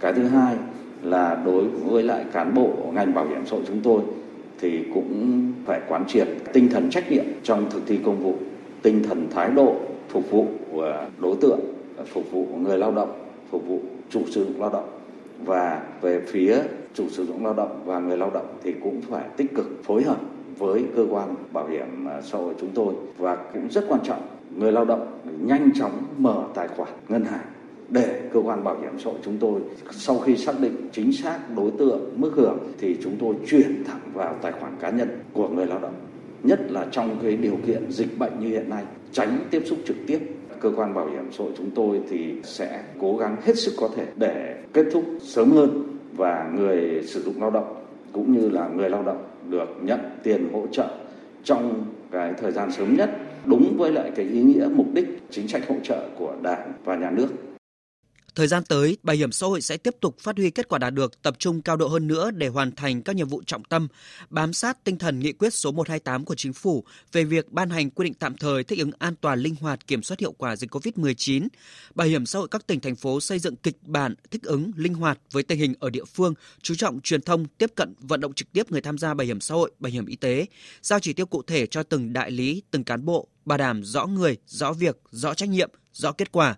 Cái 0.00 0.12
thứ 0.12 0.22
hai 0.22 0.56
là 1.02 1.42
đối 1.44 1.64
với 1.64 2.02
lại 2.02 2.24
cán 2.32 2.54
bộ 2.54 2.90
ngành 2.92 3.14
bảo 3.14 3.28
hiểm 3.28 3.46
xã 3.46 3.56
hội 3.56 3.64
chúng 3.66 3.80
tôi 3.80 4.02
thì 4.60 4.84
cũng 4.94 5.52
phải 5.64 5.80
quán 5.88 6.04
triệt 6.08 6.28
tinh 6.52 6.68
thần 6.68 6.90
trách 6.90 7.10
nhiệm 7.10 7.24
trong 7.42 7.70
thực 7.70 7.82
thi 7.86 7.98
công 8.04 8.22
vụ, 8.22 8.36
tinh 8.82 9.02
thần 9.08 9.28
thái 9.34 9.50
độ 9.50 9.76
phục 10.12 10.30
vụ 10.30 10.46
à, 10.82 11.08
đối 11.18 11.36
tượng 11.36 11.60
à, 11.98 12.04
phục 12.06 12.32
vụ 12.32 12.46
người 12.60 12.78
lao 12.78 12.92
động, 12.92 13.12
phục 13.50 13.66
vụ 13.66 13.80
chủ 14.10 14.22
sử 14.30 14.44
dụng 14.44 14.60
lao 14.60 14.70
động. 14.70 14.88
Và 15.44 15.82
về 16.00 16.22
phía 16.26 16.58
chủ 16.94 17.08
sử 17.08 17.26
dụng 17.26 17.44
lao 17.44 17.54
động 17.54 17.82
và 17.84 17.98
người 17.98 18.16
lao 18.16 18.30
động 18.30 18.46
thì 18.62 18.74
cũng 18.82 19.00
phải 19.00 19.24
tích 19.36 19.54
cực 19.54 19.84
phối 19.84 20.02
hợp 20.02 20.20
với 20.58 20.84
cơ 20.96 21.06
quan 21.10 21.34
bảo 21.52 21.66
hiểm 21.66 22.08
à, 22.08 22.20
xã 22.22 22.38
hội 22.38 22.54
chúng 22.60 22.70
tôi. 22.74 22.94
Và 23.18 23.36
cũng 23.36 23.68
rất 23.70 23.84
quan 23.88 24.00
trọng, 24.04 24.22
người 24.56 24.72
lao 24.72 24.84
động 24.84 25.18
nhanh 25.40 25.70
chóng 25.74 26.04
mở 26.18 26.44
tài 26.54 26.68
khoản 26.68 26.90
ngân 27.08 27.24
hàng 27.24 27.46
để 27.88 28.30
cơ 28.32 28.40
quan 28.40 28.64
bảo 28.64 28.76
hiểm 28.80 28.98
xã 28.98 29.10
hội 29.10 29.20
chúng 29.24 29.38
tôi 29.38 29.60
sau 29.90 30.18
khi 30.18 30.36
xác 30.36 30.60
định 30.60 30.88
chính 30.92 31.12
xác 31.12 31.38
đối 31.56 31.70
tượng 31.70 32.00
mức 32.16 32.32
hưởng 32.36 32.58
thì 32.78 32.96
chúng 33.02 33.16
tôi 33.20 33.34
chuyển 33.46 33.84
thẳng 33.84 34.00
vào 34.14 34.36
tài 34.42 34.52
khoản 34.52 34.72
cá 34.80 34.90
nhân 34.90 35.08
của 35.32 35.48
người 35.48 35.66
lao 35.66 35.78
động 35.78 35.94
nhất 36.42 36.60
là 36.70 36.86
trong 36.90 37.18
cái 37.22 37.36
điều 37.36 37.58
kiện 37.66 37.90
dịch 37.90 38.18
bệnh 38.18 38.40
như 38.40 38.48
hiện 38.48 38.70
nay, 38.70 38.84
tránh 39.12 39.38
tiếp 39.50 39.62
xúc 39.66 39.78
trực 39.84 39.96
tiếp. 40.06 40.18
Cơ 40.60 40.70
quan 40.76 40.94
bảo 40.94 41.06
hiểm 41.06 41.32
xã 41.32 41.44
hội 41.44 41.52
chúng 41.56 41.70
tôi 41.70 42.00
thì 42.10 42.34
sẽ 42.44 42.82
cố 43.00 43.16
gắng 43.16 43.36
hết 43.44 43.58
sức 43.58 43.72
có 43.76 43.88
thể 43.96 44.06
để 44.16 44.56
kết 44.72 44.86
thúc 44.92 45.04
sớm 45.20 45.50
hơn 45.50 45.98
và 46.16 46.50
người 46.54 47.02
sử 47.06 47.22
dụng 47.22 47.40
lao 47.40 47.50
động 47.50 47.74
cũng 48.12 48.32
như 48.32 48.48
là 48.50 48.68
người 48.68 48.90
lao 48.90 49.02
động 49.02 49.24
được 49.50 49.68
nhận 49.82 50.00
tiền 50.22 50.48
hỗ 50.52 50.66
trợ 50.72 50.86
trong 51.44 51.84
cái 52.10 52.32
thời 52.40 52.52
gian 52.52 52.72
sớm 52.72 52.96
nhất 52.96 53.10
đúng 53.44 53.76
với 53.78 53.92
lại 53.92 54.10
cái 54.14 54.26
ý 54.26 54.42
nghĩa 54.42 54.68
mục 54.72 54.86
đích 54.92 55.22
chính 55.30 55.48
sách 55.48 55.68
hỗ 55.68 55.74
trợ 55.82 56.08
của 56.18 56.34
Đảng 56.42 56.72
và 56.84 56.96
nhà 56.96 57.10
nước. 57.10 57.51
Thời 58.34 58.46
gian 58.46 58.64
tới, 58.64 58.96
Bảo 59.02 59.16
hiểm 59.16 59.32
xã 59.32 59.46
hội 59.46 59.60
sẽ 59.60 59.76
tiếp 59.76 59.94
tục 60.00 60.16
phát 60.20 60.36
huy 60.36 60.50
kết 60.50 60.68
quả 60.68 60.78
đạt 60.78 60.94
được, 60.94 61.22
tập 61.22 61.36
trung 61.38 61.62
cao 61.62 61.76
độ 61.76 61.88
hơn 61.88 62.06
nữa 62.06 62.30
để 62.30 62.48
hoàn 62.48 62.72
thành 62.72 63.02
các 63.02 63.16
nhiệm 63.16 63.28
vụ 63.28 63.42
trọng 63.46 63.64
tâm, 63.64 63.88
bám 64.30 64.52
sát 64.52 64.84
tinh 64.84 64.98
thần 64.98 65.20
nghị 65.20 65.32
quyết 65.32 65.54
số 65.54 65.72
128 65.72 66.24
của 66.24 66.34
Chính 66.34 66.52
phủ 66.52 66.84
về 67.12 67.24
việc 67.24 67.52
ban 67.52 67.70
hành 67.70 67.90
quy 67.90 68.04
định 68.04 68.14
tạm 68.14 68.36
thời 68.36 68.64
thích 68.64 68.78
ứng 68.78 68.90
an 68.98 69.14
toàn 69.20 69.38
linh 69.38 69.54
hoạt 69.60 69.86
kiểm 69.86 70.02
soát 70.02 70.20
hiệu 70.20 70.32
quả 70.32 70.56
dịch 70.56 70.74
COVID-19. 70.74 71.48
Bảo 71.94 72.06
hiểm 72.06 72.26
xã 72.26 72.38
hội 72.38 72.48
các 72.50 72.66
tỉnh 72.66 72.80
thành 72.80 72.96
phố 72.96 73.20
xây 73.20 73.38
dựng 73.38 73.56
kịch 73.56 73.76
bản 73.82 74.14
thích 74.30 74.42
ứng 74.42 74.72
linh 74.76 74.94
hoạt 74.94 75.18
với 75.32 75.42
tình 75.42 75.58
hình 75.58 75.74
ở 75.80 75.90
địa 75.90 76.04
phương, 76.04 76.34
chú 76.62 76.74
trọng 76.74 77.00
truyền 77.00 77.22
thông, 77.22 77.46
tiếp 77.46 77.72
cận 77.74 77.94
vận 77.98 78.20
động 78.20 78.34
trực 78.34 78.52
tiếp 78.52 78.70
người 78.70 78.80
tham 78.80 78.98
gia 78.98 79.14
bảo 79.14 79.26
hiểm 79.26 79.40
xã 79.40 79.54
hội, 79.54 79.70
bảo 79.78 79.90
hiểm 79.90 80.06
y 80.06 80.16
tế, 80.16 80.46
giao 80.82 81.00
chỉ 81.00 81.12
tiêu 81.12 81.26
cụ 81.26 81.42
thể 81.42 81.66
cho 81.66 81.82
từng 81.82 82.12
đại 82.12 82.30
lý, 82.30 82.62
từng 82.70 82.84
cán 82.84 83.04
bộ, 83.04 83.28
bảo 83.44 83.58
đảm 83.58 83.84
rõ 83.84 84.06
người, 84.06 84.36
rõ 84.46 84.72
việc, 84.72 85.00
rõ 85.10 85.34
trách 85.34 85.48
nhiệm, 85.48 85.70
rõ 85.92 86.12
kết 86.12 86.32
quả 86.32 86.56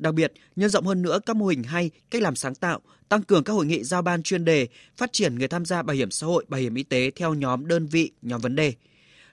Đặc 0.00 0.14
biệt, 0.14 0.32
nhân 0.56 0.70
rộng 0.70 0.86
hơn 0.86 1.02
nữa 1.02 1.20
các 1.26 1.36
mô 1.36 1.46
hình 1.46 1.62
hay, 1.62 1.90
cách 2.10 2.22
làm 2.22 2.36
sáng 2.36 2.54
tạo, 2.54 2.80
tăng 3.08 3.22
cường 3.22 3.44
các 3.44 3.52
hội 3.52 3.66
nghị 3.66 3.84
giao 3.84 4.02
ban 4.02 4.22
chuyên 4.22 4.44
đề, 4.44 4.68
phát 4.96 5.12
triển 5.12 5.38
người 5.38 5.48
tham 5.48 5.64
gia 5.64 5.82
bảo 5.82 5.96
hiểm 5.96 6.10
xã 6.10 6.26
hội, 6.26 6.44
bảo 6.48 6.60
hiểm 6.60 6.74
y 6.74 6.82
tế 6.82 7.10
theo 7.10 7.34
nhóm 7.34 7.66
đơn 7.66 7.86
vị, 7.86 8.12
nhóm 8.22 8.40
vấn 8.40 8.56
đề. 8.56 8.74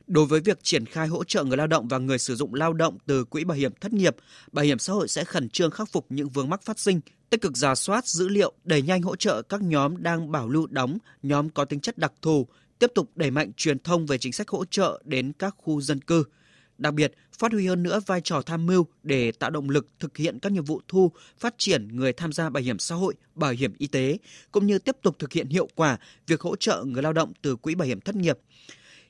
Đối 0.08 0.26
với 0.26 0.40
việc 0.40 0.64
triển 0.64 0.86
khai 0.86 1.08
hỗ 1.08 1.24
trợ 1.24 1.44
người 1.44 1.58
lao 1.58 1.68
động 1.68 1.88
và 1.88 1.98
người 1.98 2.20
sử 2.20 2.36
dụng 2.36 2.54
lao 2.54 2.74
động 2.74 2.98
từ 3.06 3.24
quỹ 3.24 3.44
bảo 3.44 3.58
hiểm 3.58 3.72
thất 3.82 3.94
nghiệp, 3.94 4.16
bảo 4.52 4.66
hiểm 4.66 4.80
xã 4.80 4.94
hội 4.94 5.08
sẽ 5.08 5.24
khẩn 5.24 5.50
trương 5.50 5.72
khắc 5.72 5.92
phục 5.92 6.06
những 6.10 6.30
vướng 6.30 6.50
mắc 6.50 6.62
phát 6.64 6.80
sinh, 6.80 7.00
tích 7.30 7.42
cực 7.42 7.58
giả 7.58 7.76
soát 7.76 8.08
dữ 8.08 8.28
liệu, 8.28 8.54
đẩy 8.64 8.82
nhanh 8.82 9.02
hỗ 9.02 9.16
trợ 9.16 9.42
các 9.42 9.62
nhóm 9.62 10.04
đang 10.04 10.32
bảo 10.32 10.50
lưu 10.50 10.68
đóng, 10.68 10.98
nhóm 11.24 11.50
có 11.50 11.66
tính 11.66 11.80
chất 11.80 11.98
đặc 11.98 12.14
thù, 12.22 12.48
tiếp 12.80 12.92
tục 12.96 13.12
đẩy 13.16 13.32
mạnh 13.32 13.52
truyền 13.58 13.80
thông 13.80 14.06
về 14.06 14.18
chính 14.18 14.34
sách 14.34 14.50
hỗ 14.50 14.66
trợ 14.66 15.02
đến 15.06 15.32
các 15.40 15.56
khu 15.58 15.82
dân 15.82 16.02
cư– 16.02 16.24
Đặc 16.78 16.94
biệt, 16.94 17.14
phát 17.38 17.52
huy 17.52 17.68
hơn 17.68 17.84
nữa 17.84 18.00
vai 18.06 18.22
trò 18.22 18.42
tham 18.42 18.66
mưu 18.66 18.86
để 19.04 19.32
tạo 19.32 19.50
động 19.50 19.70
lực 19.70 19.88
thực 20.00 20.18
hiện 20.18 20.40
các 20.40 20.52
nhiệm 20.52 20.64
vụ 20.64 20.82
thu, 20.88 21.12
phát 21.40 21.56
triển 21.58 21.88
người 21.98 22.14
tham 22.14 22.34
gia 22.34 22.50
bảo 22.50 22.64
hiểm 22.64 22.80
xã 22.80 22.96
hội, 22.96 23.16
bảo 23.36 23.52
hiểm 23.52 23.74
y 23.78 23.88
tế, 23.88 24.18
cũng 24.52 24.68
như 24.68 24.80
tiếp 24.80 24.96
tục 25.02 25.16
thực 25.20 25.34
hiện 25.34 25.48
hiệu 25.48 25.68
quả 25.76 25.98
việc 26.28 26.42
hỗ 26.42 26.56
trợ 26.56 26.84
người 26.88 27.04
lao 27.04 27.14
động 27.14 27.34
từ 27.42 27.56
quỹ 27.56 27.76
bảo 27.76 27.88
hiểm 27.88 28.02
thất 28.02 28.16
nghiệp. 28.16 28.38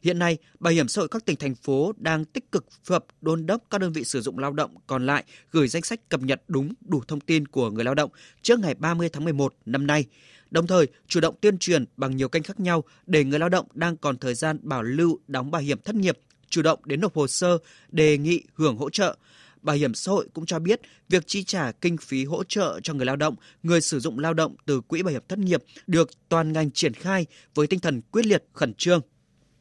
Hiện 0.01 0.19
nay, 0.19 0.37
Bảo 0.59 0.73
hiểm 0.73 0.87
xã 0.87 1.01
hội 1.01 1.07
các 1.07 1.25
tỉnh 1.25 1.35
thành 1.35 1.55
phố 1.55 1.93
đang 1.97 2.25
tích 2.25 2.51
cực 2.51 2.65
phối 2.83 2.95
hợp 2.95 3.05
đôn 3.21 3.45
đốc 3.45 3.63
các 3.69 3.77
đơn 3.81 3.93
vị 3.93 4.03
sử 4.03 4.21
dụng 4.21 4.39
lao 4.39 4.53
động 4.53 4.75
còn 4.87 5.05
lại 5.05 5.23
gửi 5.51 5.67
danh 5.67 5.83
sách 5.83 6.09
cập 6.09 6.21
nhật 6.21 6.41
đúng 6.47 6.73
đủ 6.81 7.01
thông 7.07 7.19
tin 7.19 7.47
của 7.47 7.71
người 7.71 7.83
lao 7.83 7.95
động 7.95 8.11
trước 8.41 8.59
ngày 8.59 8.75
30 8.75 9.09
tháng 9.09 9.23
11 9.23 9.55
năm 9.65 9.87
nay. 9.87 10.05
Đồng 10.51 10.67
thời, 10.67 10.87
chủ 11.07 11.19
động 11.19 11.35
tuyên 11.41 11.57
truyền 11.57 11.85
bằng 11.97 12.17
nhiều 12.17 12.29
kênh 12.29 12.43
khác 12.43 12.59
nhau 12.59 12.83
để 13.05 13.23
người 13.23 13.39
lao 13.39 13.49
động 13.49 13.67
đang 13.73 13.97
còn 13.97 14.17
thời 14.17 14.33
gian 14.33 14.59
bảo 14.61 14.83
lưu 14.83 15.19
đóng 15.27 15.51
bảo 15.51 15.61
hiểm 15.61 15.79
thất 15.85 15.95
nghiệp 15.95 16.17
chủ 16.49 16.61
động 16.61 16.79
đến 16.85 17.01
nộp 17.01 17.15
hồ 17.15 17.27
sơ 17.27 17.57
đề 17.89 18.17
nghị 18.17 18.43
hưởng 18.53 18.77
hỗ 18.77 18.89
trợ. 18.89 19.17
Bảo 19.61 19.75
hiểm 19.75 19.93
xã 19.93 20.11
hội 20.11 20.27
cũng 20.33 20.45
cho 20.45 20.59
biết 20.59 20.81
việc 21.09 21.27
chi 21.27 21.43
trả 21.43 21.71
kinh 21.71 21.97
phí 21.97 22.25
hỗ 22.25 22.43
trợ 22.43 22.79
cho 22.83 22.93
người 22.93 23.05
lao 23.05 23.15
động, 23.15 23.35
người 23.63 23.81
sử 23.81 23.99
dụng 23.99 24.19
lao 24.19 24.33
động 24.33 24.55
từ 24.65 24.81
quỹ 24.81 25.03
bảo 25.03 25.11
hiểm 25.11 25.23
thất 25.27 25.39
nghiệp 25.39 25.63
được 25.87 26.09
toàn 26.29 26.53
ngành 26.53 26.71
triển 26.71 26.93
khai 26.93 27.25
với 27.55 27.67
tinh 27.67 27.79
thần 27.79 28.01
quyết 28.01 28.25
liệt 28.25 28.43
khẩn 28.53 28.73
trương. 28.73 29.01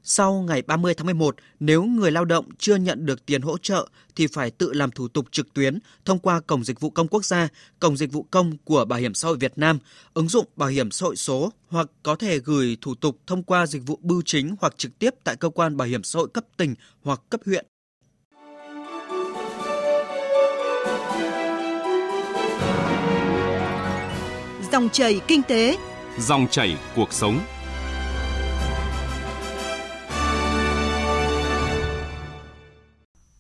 Sau 0.09 0.45
ngày 0.49 0.63
30 0.63 0.95
tháng 0.95 1.07
11, 1.07 1.37
nếu 1.61 1.85
người 1.85 2.11
lao 2.11 2.25
động 2.25 2.45
chưa 2.59 2.77
nhận 2.77 3.07
được 3.07 3.27
tiền 3.27 3.43
hỗ 3.43 3.59
trợ 3.59 3.89
thì 4.17 4.27
phải 4.27 4.51
tự 4.51 4.73
làm 4.73 4.91
thủ 4.91 5.09
tục 5.09 5.27
trực 5.31 5.55
tuyến 5.55 5.79
thông 6.05 6.19
qua 6.19 6.41
Cổng 6.41 6.65
Dịch 6.65 6.81
vụ 6.81 6.91
Công 6.91 7.09
Quốc 7.09 7.25
gia, 7.25 7.49
Cổng 7.81 7.97
Dịch 7.97 8.13
vụ 8.13 8.27
Công 8.31 8.57
của 8.65 8.85
Bảo 8.85 8.99
hiểm 8.99 9.15
xã 9.15 9.29
hội 9.29 9.37
Việt 9.37 9.53
Nam, 9.57 9.79
ứng 10.15 10.29
dụng 10.29 10.47
Bảo 10.57 10.69
hiểm 10.69 10.91
xã 10.91 11.07
hội 11.07 11.17
số 11.17 11.53
hoặc 11.69 11.87
có 12.03 12.17
thể 12.17 12.39
gửi 12.39 12.77
thủ 12.81 12.95
tục 12.95 13.19
thông 13.27 13.43
qua 13.43 13.67
dịch 13.67 13.83
vụ 13.87 13.99
bưu 14.03 14.23
chính 14.23 14.55
hoặc 14.61 14.79
trực 14.79 14.99
tiếp 14.99 15.15
tại 15.25 15.37
cơ 15.37 15.49
quan 15.49 15.77
bảo 15.77 15.89
hiểm 15.89 16.03
xã 16.03 16.19
hội 16.19 16.29
cấp 16.35 16.45
tỉnh 16.57 16.75
hoặc 17.03 17.21
cấp 17.31 17.41
huyện. 17.47 17.67
Dòng 24.73 24.89
chảy 24.93 25.21
kinh 25.27 25.43
tế, 25.43 25.79
dòng 26.19 26.47
chảy 26.51 26.77
cuộc 26.97 27.13
sống. 27.13 27.41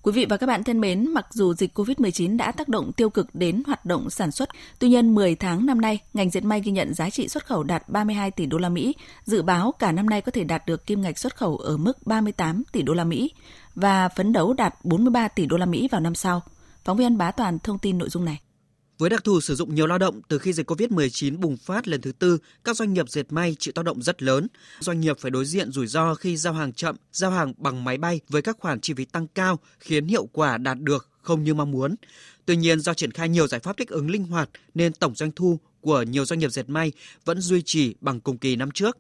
Quý 0.06 0.12
vị 0.12 0.26
và 0.28 0.36
các 0.36 0.46
bạn 0.46 0.64
thân 0.64 0.80
mến, 0.80 1.08
mặc 1.10 1.26
dù 1.30 1.54
dịch 1.54 1.78
COVID-19 1.78 2.36
đã 2.36 2.52
tác 2.52 2.68
động 2.68 2.92
tiêu 2.92 3.10
cực 3.10 3.34
đến 3.34 3.62
hoạt 3.66 3.84
động 3.84 4.10
sản 4.10 4.30
xuất, 4.30 4.48
tuy 4.78 4.88
nhiên 4.88 5.14
10 5.14 5.34
tháng 5.34 5.66
năm 5.66 5.80
nay, 5.80 5.98
ngành 6.14 6.30
dệt 6.30 6.44
may 6.44 6.60
ghi 6.60 6.72
nhận 6.72 6.94
giá 6.94 7.10
trị 7.10 7.28
xuất 7.28 7.46
khẩu 7.46 7.62
đạt 7.62 7.88
32 7.88 8.30
tỷ 8.30 8.46
đô 8.46 8.58
la 8.58 8.68
Mỹ, 8.68 8.94
dự 9.25 9.42
báo 9.42 9.72
cả 9.78 9.92
năm 9.92 10.10
nay 10.10 10.20
có 10.20 10.32
thể 10.32 10.44
đạt 10.44 10.66
được 10.66 10.86
kim 10.86 11.02
ngạch 11.02 11.18
xuất 11.18 11.36
khẩu 11.36 11.56
ở 11.56 11.76
mức 11.76 12.06
38 12.06 12.62
tỷ 12.72 12.82
đô 12.82 12.94
la 12.94 13.04
Mỹ 13.04 13.30
và 13.75 14.08
phấn 14.08 14.32
đấu 14.32 14.52
đạt 14.52 14.75
43 14.84 15.28
tỷ 15.28 15.46
đô 15.46 15.56
la 15.56 15.66
Mỹ 15.66 15.88
vào 15.90 16.00
năm 16.00 16.14
sau. 16.14 16.42
Phóng 16.84 16.96
viên 16.96 17.18
Bá 17.18 17.30
Toàn 17.30 17.58
thông 17.58 17.78
tin 17.78 17.98
nội 17.98 18.08
dung 18.08 18.25
này. 18.25 18.40
Với 18.98 19.10
đặc 19.10 19.24
thù 19.24 19.40
sử 19.40 19.54
dụng 19.54 19.74
nhiều 19.74 19.86
lao 19.86 19.98
động 19.98 20.20
từ 20.28 20.38
khi 20.38 20.52
dịch 20.52 20.70
COVID-19 20.70 21.38
bùng 21.38 21.56
phát 21.56 21.88
lần 21.88 22.00
thứ 22.00 22.12
tư, 22.12 22.38
các 22.64 22.76
doanh 22.76 22.92
nghiệp 22.92 23.08
dệt 23.08 23.32
may 23.32 23.56
chịu 23.58 23.72
tác 23.72 23.84
động 23.84 24.02
rất 24.02 24.22
lớn. 24.22 24.46
Doanh 24.80 25.00
nghiệp 25.00 25.18
phải 25.18 25.30
đối 25.30 25.44
diện 25.44 25.72
rủi 25.72 25.86
ro 25.86 26.14
khi 26.14 26.36
giao 26.36 26.52
hàng 26.52 26.72
chậm, 26.72 26.96
giao 27.12 27.30
hàng 27.30 27.52
bằng 27.56 27.84
máy 27.84 27.98
bay 27.98 28.20
với 28.28 28.42
các 28.42 28.56
khoản 28.60 28.80
chi 28.80 28.94
phí 28.96 29.04
tăng 29.04 29.26
cao 29.26 29.58
khiến 29.78 30.06
hiệu 30.06 30.26
quả 30.32 30.58
đạt 30.58 30.78
được 30.80 31.08
không 31.22 31.44
như 31.44 31.54
mong 31.54 31.70
muốn. 31.70 31.94
Tuy 32.46 32.56
nhiên 32.56 32.80
do 32.80 32.94
triển 32.94 33.10
khai 33.10 33.28
nhiều 33.28 33.46
giải 33.46 33.60
pháp 33.60 33.76
thích 33.76 33.88
ứng 33.88 34.10
linh 34.10 34.24
hoạt 34.24 34.50
nên 34.74 34.92
tổng 34.92 35.14
doanh 35.14 35.32
thu 35.32 35.58
của 35.80 36.02
nhiều 36.02 36.24
doanh 36.24 36.40
nghiệp 36.40 36.50
dệt 36.50 36.68
may 36.68 36.92
vẫn 37.24 37.40
duy 37.40 37.62
trì 37.62 37.94
bằng 38.00 38.20
cùng 38.20 38.38
kỳ 38.38 38.56
năm 38.56 38.70
trước. 38.70 38.98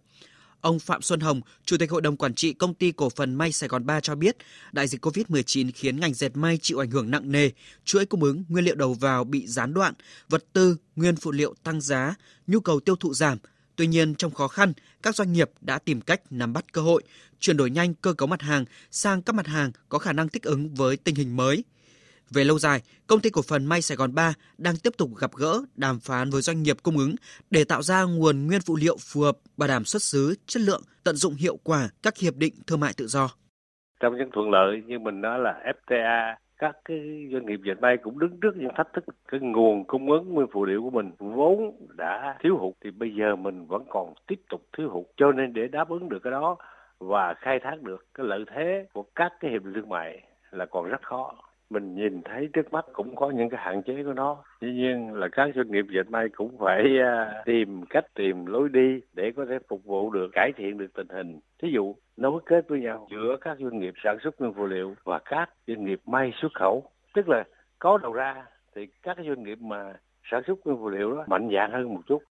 Ông 0.60 0.78
Phạm 0.78 1.02
Xuân 1.02 1.20
Hồng, 1.20 1.40
Chủ 1.64 1.76
tịch 1.76 1.90
Hội 1.90 2.02
đồng 2.02 2.16
Quản 2.16 2.34
trị 2.34 2.52
Công 2.52 2.74
ty 2.74 2.92
Cổ 2.92 3.10
phần 3.10 3.34
May 3.34 3.52
Sài 3.52 3.68
Gòn 3.68 3.86
3 3.86 4.00
cho 4.00 4.14
biết, 4.14 4.36
đại 4.72 4.88
dịch 4.88 5.04
COVID-19 5.06 5.70
khiến 5.74 6.00
ngành 6.00 6.14
dệt 6.14 6.36
may 6.36 6.58
chịu 6.62 6.78
ảnh 6.78 6.90
hưởng 6.90 7.10
nặng 7.10 7.32
nề, 7.32 7.50
chuỗi 7.84 8.06
cung 8.06 8.22
ứng 8.22 8.44
nguyên 8.48 8.64
liệu 8.64 8.74
đầu 8.74 8.94
vào 8.94 9.24
bị 9.24 9.46
gián 9.46 9.74
đoạn, 9.74 9.94
vật 10.28 10.44
tư, 10.52 10.76
nguyên 10.96 11.16
phụ 11.16 11.32
liệu 11.32 11.54
tăng 11.62 11.80
giá, 11.80 12.14
nhu 12.46 12.60
cầu 12.60 12.80
tiêu 12.80 12.96
thụ 12.96 13.14
giảm. 13.14 13.38
Tuy 13.76 13.86
nhiên, 13.86 14.14
trong 14.14 14.34
khó 14.34 14.48
khăn, 14.48 14.72
các 15.02 15.16
doanh 15.16 15.32
nghiệp 15.32 15.50
đã 15.60 15.78
tìm 15.78 16.00
cách 16.00 16.20
nắm 16.30 16.52
bắt 16.52 16.72
cơ 16.72 16.80
hội, 16.80 17.02
chuyển 17.40 17.56
đổi 17.56 17.70
nhanh 17.70 17.94
cơ 17.94 18.12
cấu 18.12 18.28
mặt 18.28 18.42
hàng 18.42 18.64
sang 18.90 19.22
các 19.22 19.32
mặt 19.32 19.46
hàng 19.46 19.72
có 19.88 19.98
khả 19.98 20.12
năng 20.12 20.28
thích 20.28 20.42
ứng 20.42 20.74
với 20.74 20.96
tình 20.96 21.14
hình 21.14 21.36
mới– 21.36 21.64
về 22.30 22.44
lâu 22.44 22.58
dài, 22.58 22.80
công 23.06 23.20
ty 23.20 23.30
cổ 23.30 23.42
phần 23.48 23.66
May 23.66 23.82
Sài 23.82 23.96
Gòn 23.96 24.14
3 24.14 24.34
đang 24.58 24.74
tiếp 24.82 24.92
tục 24.98 25.10
gặp 25.20 25.30
gỡ, 25.36 25.62
đàm 25.76 25.98
phán 26.00 26.30
với 26.30 26.42
doanh 26.42 26.62
nghiệp 26.62 26.76
cung 26.82 26.98
ứng 26.98 27.14
để 27.50 27.64
tạo 27.64 27.82
ra 27.82 28.02
nguồn 28.02 28.46
nguyên 28.46 28.60
phụ 28.66 28.76
liệu 28.76 28.96
phù 29.00 29.20
hợp, 29.20 29.36
bảo 29.56 29.68
đảm 29.68 29.84
xuất 29.84 30.02
xứ, 30.02 30.34
chất 30.46 30.62
lượng, 30.62 30.82
tận 31.04 31.16
dụng 31.16 31.34
hiệu 31.34 31.58
quả 31.64 31.88
các 32.02 32.18
hiệp 32.18 32.36
định 32.36 32.54
thương 32.66 32.80
mại 32.80 32.92
tự 32.96 33.06
do. 33.06 33.28
Trong 34.00 34.16
những 34.18 34.30
thuận 34.32 34.50
lợi 34.50 34.82
như 34.86 34.98
mình 34.98 35.20
nói 35.20 35.38
là 35.38 35.72
FTA, 35.86 36.34
các 36.58 36.76
cái 36.84 37.28
doanh 37.32 37.46
nghiệp 37.46 37.60
dệt 37.64 37.80
may 37.80 37.96
cũng 37.96 38.18
đứng 38.18 38.40
trước 38.40 38.56
những 38.56 38.70
thách 38.76 38.92
thức 38.92 39.04
cái 39.28 39.40
nguồn 39.40 39.84
cung 39.84 40.10
ứng 40.10 40.34
nguyên 40.34 40.46
phụ 40.52 40.64
liệu 40.64 40.82
của 40.82 40.90
mình 40.90 41.10
vốn 41.18 41.72
đã 41.96 42.36
thiếu 42.40 42.56
hụt 42.56 42.74
thì 42.84 42.90
bây 42.90 43.14
giờ 43.14 43.36
mình 43.36 43.66
vẫn 43.66 43.84
còn 43.88 44.14
tiếp 44.26 44.40
tục 44.50 44.62
thiếu 44.78 44.88
hụt 44.90 45.04
cho 45.16 45.32
nên 45.32 45.52
để 45.52 45.68
đáp 45.68 45.88
ứng 45.88 46.08
được 46.08 46.18
cái 46.22 46.30
đó 46.30 46.56
và 46.98 47.34
khai 47.34 47.58
thác 47.62 47.82
được 47.82 48.06
cái 48.14 48.26
lợi 48.26 48.44
thế 48.54 48.86
của 48.92 49.04
các 49.14 49.32
cái 49.40 49.50
hiệp 49.50 49.64
định 49.64 49.74
thương 49.74 49.88
mại 49.88 50.22
là 50.50 50.66
còn 50.66 50.88
rất 50.88 51.02
khó 51.02 51.34
mình 51.70 51.94
nhìn 51.94 52.22
thấy 52.22 52.48
trước 52.52 52.72
mắt 52.72 52.84
cũng 52.92 53.16
có 53.16 53.30
những 53.30 53.48
cái 53.50 53.60
hạn 53.62 53.82
chế 53.82 54.02
của 54.04 54.12
nó. 54.12 54.44
Tuy 54.60 54.72
nhiên 54.72 55.14
là 55.14 55.28
các 55.32 55.50
doanh 55.54 55.70
nghiệp 55.70 55.84
dệt 55.94 56.10
may 56.10 56.28
cũng 56.28 56.58
phải 56.58 56.84
à, 57.00 57.42
tìm 57.44 57.82
cách 57.90 58.04
tìm 58.14 58.46
lối 58.46 58.68
đi 58.68 59.00
để 59.12 59.32
có 59.36 59.46
thể 59.48 59.58
phục 59.68 59.84
vụ 59.84 60.10
được, 60.10 60.28
cải 60.32 60.52
thiện 60.56 60.78
được 60.78 60.94
tình 60.94 61.08
hình. 61.08 61.40
Thí 61.62 61.68
dụ, 61.72 61.94
nối 62.16 62.40
kết 62.46 62.68
với 62.68 62.80
nhau 62.80 63.08
giữa 63.10 63.36
các 63.40 63.58
doanh 63.60 63.78
nghiệp 63.78 63.94
sản 64.04 64.16
xuất 64.22 64.40
nguyên 64.40 64.52
phụ 64.52 64.66
liệu 64.66 64.94
và 65.04 65.18
các 65.24 65.50
doanh 65.66 65.84
nghiệp 65.84 66.00
may 66.06 66.32
xuất 66.42 66.52
khẩu. 66.54 66.84
Tức 67.14 67.28
là 67.28 67.44
có 67.78 67.98
đầu 67.98 68.12
ra 68.12 68.44
thì 68.74 68.86
các 69.02 69.16
doanh 69.26 69.42
nghiệp 69.42 69.58
mà 69.60 69.94
sản 70.30 70.42
xuất 70.46 70.66
nguyên 70.66 70.78
phụ 70.78 70.88
liệu 70.88 71.12
đó 71.12 71.24
mạnh 71.26 71.48
dạng 71.52 71.72
hơn 71.72 71.94
một 71.94 72.00
chút 72.06 72.22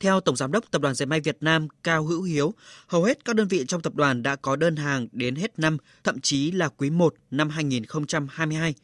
theo 0.00 0.20
Tổng 0.20 0.36
Giám 0.36 0.52
đốc 0.52 0.70
Tập 0.70 0.82
đoàn 0.82 0.94
Dệt 0.94 1.06
may 1.06 1.20
Việt 1.20 1.36
Nam 1.40 1.68
Cao 1.82 2.04
Hữu 2.04 2.22
Hiếu, 2.22 2.54
hầu 2.86 3.04
hết 3.04 3.24
các 3.24 3.36
đơn 3.36 3.48
vị 3.48 3.64
trong 3.68 3.82
tập 3.82 3.94
đoàn 3.94 4.22
đã 4.22 4.36
có 4.36 4.56
đơn 4.56 4.76
hàng 4.76 5.08
đến 5.12 5.34
hết 5.34 5.58
năm, 5.58 5.76
thậm 6.04 6.20
chí 6.20 6.50
là 6.50 6.68
quý 6.68 6.90
1 6.90 7.14
năm 7.30 7.48
2022. 7.48 8.74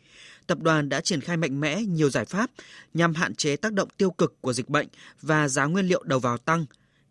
Tập 0.46 0.58
đoàn 0.60 0.88
đã 0.88 1.00
triển 1.00 1.20
khai 1.20 1.36
mạnh 1.36 1.60
mẽ 1.60 1.82
nhiều 1.82 2.10
giải 2.10 2.24
pháp 2.24 2.50
nhằm 2.94 3.14
hạn 3.14 3.34
chế 3.34 3.56
tác 3.56 3.72
động 3.72 3.88
tiêu 3.96 4.10
cực 4.10 4.40
của 4.40 4.52
dịch 4.52 4.68
bệnh 4.68 4.88
và 5.22 5.48
giá 5.48 5.64
nguyên 5.64 5.86
liệu 5.86 6.02
đầu 6.02 6.18
vào 6.18 6.38
tăng. 6.38 6.66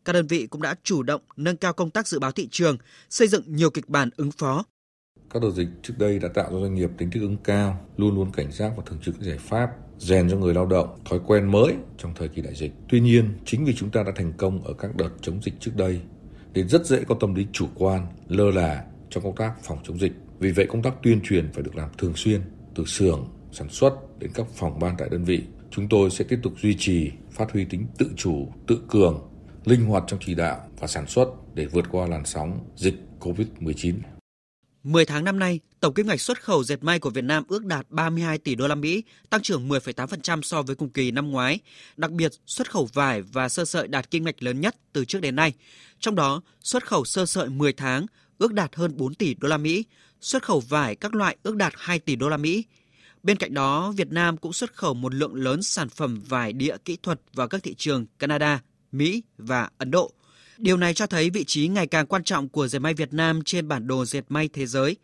Các 0.06 0.14
đơn 0.14 0.28
vị 0.28 0.48
cũng 0.48 0.62
đã 0.62 0.76
chủ 0.84 1.04
động 1.04 1.22
nâng 1.38 1.58
cao 1.58 1.74
công 1.74 1.90
tác 1.90 2.08
dự 2.08 2.20
báo 2.20 2.32
thị 2.32 2.48
trường, 2.52 2.78
xây 3.10 3.28
dựng 3.28 3.44
nhiều 3.48 3.70
kịch 3.70 3.90
bản 3.90 4.10
ứng 4.18 4.32
phó. 4.32 4.64
Các 5.30 5.42
đợt 5.42 5.52
dịch 5.52 5.68
trước 5.82 5.94
đây 5.98 6.20
đã 6.20 6.28
tạo 6.28 6.48
cho 6.52 6.60
doanh 6.60 6.76
nghiệp 6.76 6.90
tính 6.98 7.12
thích 7.12 7.22
ứng 7.22 7.38
cao, 7.44 7.80
luôn 7.98 8.16
luôn 8.16 8.32
cảnh 8.32 8.52
giác 8.52 8.72
và 8.78 8.84
thường 8.86 9.00
trực 9.02 9.22
giải 9.22 9.38
pháp 9.38 9.70
rèn 9.98 10.30
cho 10.30 10.38
người 10.38 10.54
lao 10.54 10.66
động 10.66 11.00
thói 11.06 11.20
quen 11.28 11.52
mới 11.52 11.74
trong 11.98 12.14
thời 12.16 12.28
kỳ 12.28 12.42
đại 12.42 12.56
dịch. 12.56 12.72
Tuy 12.90 13.00
nhiên, 13.00 13.34
chính 13.46 13.66
vì 13.66 13.76
chúng 13.76 13.90
ta 13.90 14.04
đã 14.04 14.12
thành 14.16 14.34
công 14.38 14.64
ở 14.64 14.74
các 14.74 14.96
đợt 14.96 15.10
chống 15.22 15.42
dịch 15.44 15.54
trước 15.60 15.72
đây, 15.76 16.02
nên 16.54 16.68
rất 16.70 16.86
dễ 16.86 17.04
có 17.04 17.16
tâm 17.20 17.36
lý 17.36 17.46
chủ 17.52 17.68
quan, 17.76 18.08
lơ 18.28 18.52
là 18.52 18.86
trong 19.10 19.24
công 19.24 19.36
tác 19.36 19.64
phòng 19.64 19.78
chống 19.84 20.00
dịch. 20.00 20.14
Vì 20.40 20.52
vậy, 20.52 20.66
công 20.70 20.82
tác 20.82 20.94
tuyên 21.04 21.22
truyền 21.22 21.52
phải 21.54 21.64
được 21.64 21.76
làm 21.76 21.90
thường 21.98 22.14
xuyên, 22.16 22.42
từ 22.76 22.86
xưởng, 22.86 23.28
sản 23.52 23.70
xuất 23.70 24.20
đến 24.20 24.32
các 24.34 24.48
phòng 24.54 24.80
ban 24.80 24.96
tại 24.98 25.10
đơn 25.10 25.24
vị. 25.24 25.44
Chúng 25.72 25.90
tôi 25.90 26.10
sẽ 26.10 26.26
tiếp 26.30 26.40
tục 26.44 26.54
duy 26.62 26.76
trì, 26.80 27.12
phát 27.32 27.52
huy 27.52 27.66
tính 27.66 27.86
tự 27.98 28.10
chủ, 28.16 28.48
tự 28.68 28.82
cường, 28.90 29.30
linh 29.66 29.86
hoạt 29.86 30.04
trong 30.08 30.20
chỉ 30.26 30.36
đạo 30.36 30.60
và 30.80 30.88
sản 30.88 31.08
xuất 31.08 31.30
để 31.54 31.66
vượt 31.66 31.86
qua 31.92 32.08
làn 32.08 32.26
sóng 32.26 32.60
dịch 32.76 32.96
COVID-19. 33.20 33.94
10 34.86 35.06
tháng 35.06 35.24
năm 35.24 35.40
nay, 35.40 35.60
tổng 35.80 35.94
kim 35.94 36.08
ngạch 36.08 36.22
xuất 36.22 36.44
khẩu 36.44 36.64
dệt 36.64 36.84
may 36.84 37.00
của 37.00 37.10
Việt 37.10 37.24
Nam 37.24 37.44
ước 37.48 37.66
đạt 37.66 37.86
32 37.90 38.38
tỷ 38.38 38.56
đô 38.56 38.68
la 38.68 38.76
Mỹ, 38.76 39.04
tăng 39.30 39.42
trưởng 39.42 39.70
10,8% 39.70 40.42
so 40.42 40.62
với 40.62 40.76
cùng 40.76 40.90
kỳ 40.90 41.12
năm 41.12 41.32
ngoái. 41.32 41.60
Đặc 41.98 42.12
biệt, 42.12 42.32
xuất 42.46 42.72
khẩu 42.72 42.90
vải 42.94 43.22
và 43.22 43.50
sơ 43.50 43.66
sợi 43.66 43.88
đạt 43.88 44.12
kim 44.12 44.26
ngạch 44.26 44.44
lớn 44.44 44.62
nhất 44.62 44.76
từ 44.94 45.06
trước 45.06 45.20
đến 45.20 45.36
nay. 45.36 45.54
Trong 46.00 46.16
đó, 46.16 46.42
xuất 46.62 46.88
khẩu 46.88 47.06
sơ 47.06 47.26
sợi 47.26 47.50
10 47.50 47.74
tháng 47.74 48.06
ước 48.38 48.54
đạt 48.54 48.76
hơn 48.76 48.98
4 48.98 49.14
tỷ 49.14 49.34
đô 49.34 49.48
la 49.48 49.58
Mỹ, 49.58 49.86
xuất 50.22 50.44
khẩu 50.44 50.60
vải 50.60 50.96
các 50.96 51.16
loại 51.16 51.38
ước 51.44 51.56
đạt 51.56 51.74
2 51.78 52.00
tỷ 52.00 52.16
đô 52.16 52.30
la 52.30 52.38
Mỹ. 52.38 52.64
Bên 53.24 53.38
cạnh 53.38 53.54
đó, 53.54 53.92
Việt 53.92 54.12
Nam 54.12 54.38
cũng 54.38 54.54
xuất 54.54 54.74
khẩu 54.74 54.94
một 54.94 55.14
lượng 55.14 55.36
lớn 55.36 55.62
sản 55.62 55.90
phẩm 55.90 56.22
vải 56.28 56.54
địa 56.54 56.78
kỹ 56.86 56.98
thuật 57.04 57.22
vào 57.34 57.48
các 57.48 57.64
thị 57.64 57.76
trường 57.78 58.06
Canada, 58.20 58.62
Mỹ 58.92 59.24
và 59.38 59.70
Ấn 59.78 59.92
Độ– 59.92 60.12
Điều 60.58 60.78
này 60.78 60.94
cho 60.94 61.08
thấy 61.08 61.30
vị 61.30 61.44
trí 61.44 61.68
ngày 61.68 61.88
càng 61.88 62.06
quan 62.06 62.24
trọng 62.24 62.50
của 62.50 62.68
dệt 62.68 62.80
may 62.80 62.94
Việt 62.94 63.14
Nam 63.14 63.42
trên 63.46 63.68
bản 63.68 63.88
đồ 63.88 64.06
dệt 64.06 64.24
may 64.30 64.50
thế 64.54 64.66
giới. 64.66 64.98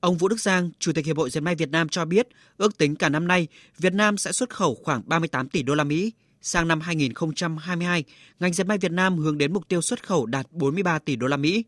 Ông 0.00 0.16
Vũ 0.16 0.28
Đức 0.28 0.40
Giang, 0.40 0.70
Chủ 0.78 0.92
tịch 0.92 1.06
Hiệp 1.06 1.16
hội 1.16 1.30
Dệt 1.30 1.40
may 1.40 1.54
Việt 1.54 1.70
Nam 1.70 1.88
cho 1.88 2.04
biết, 2.04 2.28
ước 2.56 2.78
tính 2.78 2.96
cả 2.96 3.08
năm 3.08 3.28
nay, 3.28 3.48
Việt 3.78 3.92
Nam 3.92 4.18
sẽ 4.18 4.32
xuất 4.32 4.50
khẩu 4.50 4.74
khoảng 4.74 5.02
38 5.06 5.48
tỷ 5.48 5.62
đô 5.62 5.74
la 5.74 5.84
Mỹ. 5.84 6.12
Sang 6.42 6.68
năm 6.68 6.80
2022, 6.80 8.04
ngành 8.40 8.52
dệt 8.52 8.64
may 8.64 8.78
Việt 8.78 8.92
Nam 8.92 9.18
hướng 9.18 9.38
đến 9.38 9.52
mục 9.52 9.68
tiêu 9.68 9.82
xuất 9.82 10.06
khẩu 10.06 10.26
đạt 10.26 10.46
43 10.50 10.98
tỷ 10.98 11.16
đô 11.16 11.26
la 11.26 11.36
Mỹ. 11.36 11.64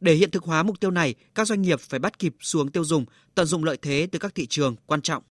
Để 0.00 0.14
hiện 0.14 0.30
thực 0.30 0.44
hóa 0.44 0.62
mục 0.62 0.80
tiêu 0.80 0.90
này, 0.90 1.14
các 1.34 1.46
doanh 1.46 1.62
nghiệp 1.62 1.80
phải 1.80 2.00
bắt 2.00 2.18
kịp 2.18 2.34
xuống 2.40 2.70
tiêu 2.70 2.84
dùng, 2.84 3.04
tận 3.34 3.46
dụng 3.46 3.64
lợi 3.64 3.76
thế 3.82 4.08
từ 4.12 4.18
các 4.18 4.34
thị 4.34 4.46
trường 4.46 4.76
quan 4.86 5.02
trọng. 5.02 5.22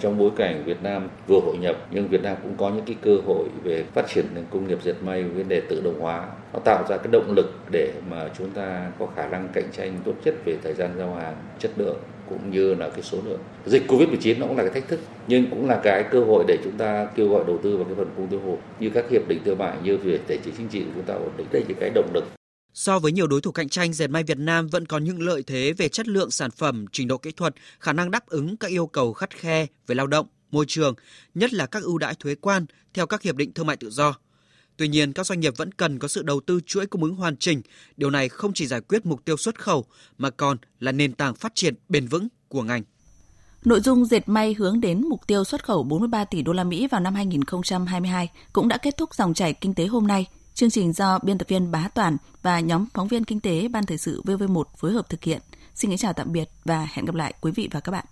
Trong 0.00 0.18
bối 0.18 0.30
cảnh 0.36 0.62
Việt 0.64 0.82
Nam 0.82 1.08
vừa 1.26 1.40
hội 1.40 1.56
nhập 1.56 1.76
nhưng 1.90 2.08
Việt 2.08 2.22
Nam 2.22 2.36
cũng 2.42 2.54
có 2.56 2.70
những 2.70 2.84
cái 2.84 2.96
cơ 3.02 3.16
hội 3.26 3.44
về 3.62 3.84
phát 3.94 4.08
triển 4.08 4.24
nền 4.34 4.44
công 4.50 4.68
nghiệp 4.68 4.78
dệt 4.82 4.94
may 5.02 5.22
vấn 5.22 5.48
đề 5.48 5.60
tự 5.68 5.80
động 5.84 6.00
hóa. 6.00 6.28
Nó 6.52 6.58
tạo 6.58 6.84
ra 6.88 6.96
cái 6.96 7.08
động 7.12 7.32
lực 7.36 7.54
để 7.72 7.92
mà 8.10 8.28
chúng 8.38 8.50
ta 8.50 8.90
có 8.98 9.06
khả 9.16 9.28
năng 9.28 9.48
cạnh 9.52 9.64
tranh 9.72 9.98
tốt 10.04 10.12
nhất 10.24 10.34
về 10.44 10.56
thời 10.62 10.74
gian 10.74 10.90
giao 10.98 11.14
hàng, 11.14 11.34
chất 11.58 11.70
lượng 11.76 11.96
cũng 12.28 12.50
như 12.50 12.74
là 12.74 12.88
cái 12.88 13.02
số 13.02 13.18
lượng. 13.24 13.40
Dịch 13.66 13.82
Covid-19 13.88 14.38
nó 14.38 14.46
cũng 14.46 14.56
là 14.56 14.62
cái 14.62 14.72
thách 14.72 14.88
thức 14.88 15.00
nhưng 15.26 15.50
cũng 15.50 15.68
là 15.68 15.80
cái 15.82 16.02
cơ 16.02 16.20
hội 16.20 16.44
để 16.48 16.56
chúng 16.64 16.76
ta 16.78 17.06
kêu 17.14 17.28
gọi 17.28 17.44
đầu 17.46 17.58
tư 17.62 17.76
vào 17.76 17.84
cái 17.84 17.94
phần 17.94 18.08
cung 18.16 18.26
tiêu 18.26 18.40
thụ 18.44 18.58
như 18.80 18.90
các 18.90 19.10
hiệp 19.10 19.28
định 19.28 19.38
thương 19.44 19.58
mại 19.58 19.76
như 19.84 19.96
về 19.96 20.18
thể 20.28 20.36
chế 20.36 20.50
chính 20.56 20.68
trị 20.68 20.80
của 20.80 20.90
chúng 20.94 21.04
ta 21.04 21.14
ổn 21.14 21.30
định. 21.36 21.46
Đây 21.52 21.64
là 21.68 21.74
cái 21.80 21.90
động 21.94 22.10
lực 22.14 22.24
So 22.74 22.98
với 22.98 23.12
nhiều 23.12 23.26
đối 23.26 23.40
thủ 23.40 23.52
cạnh 23.52 23.68
tranh, 23.68 23.92
dệt 23.92 24.06
may 24.06 24.22
Việt 24.22 24.38
Nam 24.38 24.68
vẫn 24.68 24.86
có 24.86 24.98
những 24.98 25.22
lợi 25.22 25.42
thế 25.42 25.72
về 25.72 25.88
chất 25.88 26.08
lượng 26.08 26.30
sản 26.30 26.50
phẩm, 26.50 26.86
trình 26.92 27.08
độ 27.08 27.18
kỹ 27.18 27.32
thuật, 27.32 27.54
khả 27.80 27.92
năng 27.92 28.10
đáp 28.10 28.26
ứng 28.26 28.56
các 28.56 28.70
yêu 28.70 28.86
cầu 28.86 29.12
khắt 29.12 29.30
khe 29.30 29.66
về 29.86 29.94
lao 29.94 30.06
động, 30.06 30.26
môi 30.50 30.64
trường, 30.68 30.94
nhất 31.34 31.52
là 31.52 31.66
các 31.66 31.82
ưu 31.82 31.98
đãi 31.98 32.14
thuế 32.14 32.34
quan 32.34 32.66
theo 32.94 33.06
các 33.06 33.22
hiệp 33.22 33.36
định 33.36 33.52
thương 33.52 33.66
mại 33.66 33.76
tự 33.76 33.90
do. 33.90 34.14
Tuy 34.76 34.88
nhiên, 34.88 35.12
các 35.12 35.26
doanh 35.26 35.40
nghiệp 35.40 35.54
vẫn 35.56 35.72
cần 35.72 35.98
có 35.98 36.08
sự 36.08 36.22
đầu 36.22 36.40
tư 36.40 36.60
chuỗi 36.66 36.86
cung 36.86 37.02
ứng 37.02 37.14
hoàn 37.14 37.36
chỉnh. 37.36 37.62
Điều 37.96 38.10
này 38.10 38.28
không 38.28 38.52
chỉ 38.52 38.66
giải 38.66 38.80
quyết 38.80 39.06
mục 39.06 39.24
tiêu 39.24 39.36
xuất 39.36 39.60
khẩu 39.60 39.84
mà 40.18 40.30
còn 40.30 40.56
là 40.78 40.92
nền 40.92 41.12
tảng 41.12 41.34
phát 41.34 41.52
triển 41.54 41.74
bền 41.88 42.06
vững 42.06 42.28
của 42.48 42.62
ngành. 42.62 42.82
Nội 43.64 43.80
dung 43.80 44.04
dệt 44.04 44.28
may 44.28 44.54
hướng 44.58 44.80
đến 44.80 45.08
mục 45.08 45.26
tiêu 45.26 45.44
xuất 45.44 45.64
khẩu 45.64 45.82
43 45.82 46.24
tỷ 46.24 46.42
đô 46.42 46.52
la 46.52 46.64
Mỹ 46.64 46.88
vào 46.90 47.00
năm 47.00 47.14
2022 47.14 48.30
cũng 48.52 48.68
đã 48.68 48.78
kết 48.78 48.96
thúc 48.96 49.14
dòng 49.14 49.34
chảy 49.34 49.52
kinh 49.52 49.74
tế 49.74 49.86
hôm 49.86 50.06
nay. 50.06 50.26
Chương 50.60 50.70
trình 50.70 50.92
do 50.92 51.18
biên 51.22 51.38
tập 51.38 51.48
viên 51.48 51.70
Bá 51.70 51.88
Toàn 51.94 52.16
và 52.42 52.60
nhóm 52.60 52.84
phóng 52.94 53.08
viên 53.08 53.24
kinh 53.24 53.40
tế 53.40 53.68
Ban 53.68 53.86
Thời 53.86 53.98
sự 53.98 54.22
VV1 54.24 54.62
phối 54.76 54.92
hợp 54.92 55.08
thực 55.08 55.24
hiện. 55.24 55.40
Xin 55.74 55.90
kính 55.90 55.98
chào 55.98 56.12
tạm 56.12 56.32
biệt 56.32 56.48
và 56.64 56.88
hẹn 56.92 57.04
gặp 57.04 57.14
lại 57.14 57.34
quý 57.40 57.52
vị 57.52 57.68
và 57.72 57.80
các 57.80 57.92
bạn. 57.92 58.04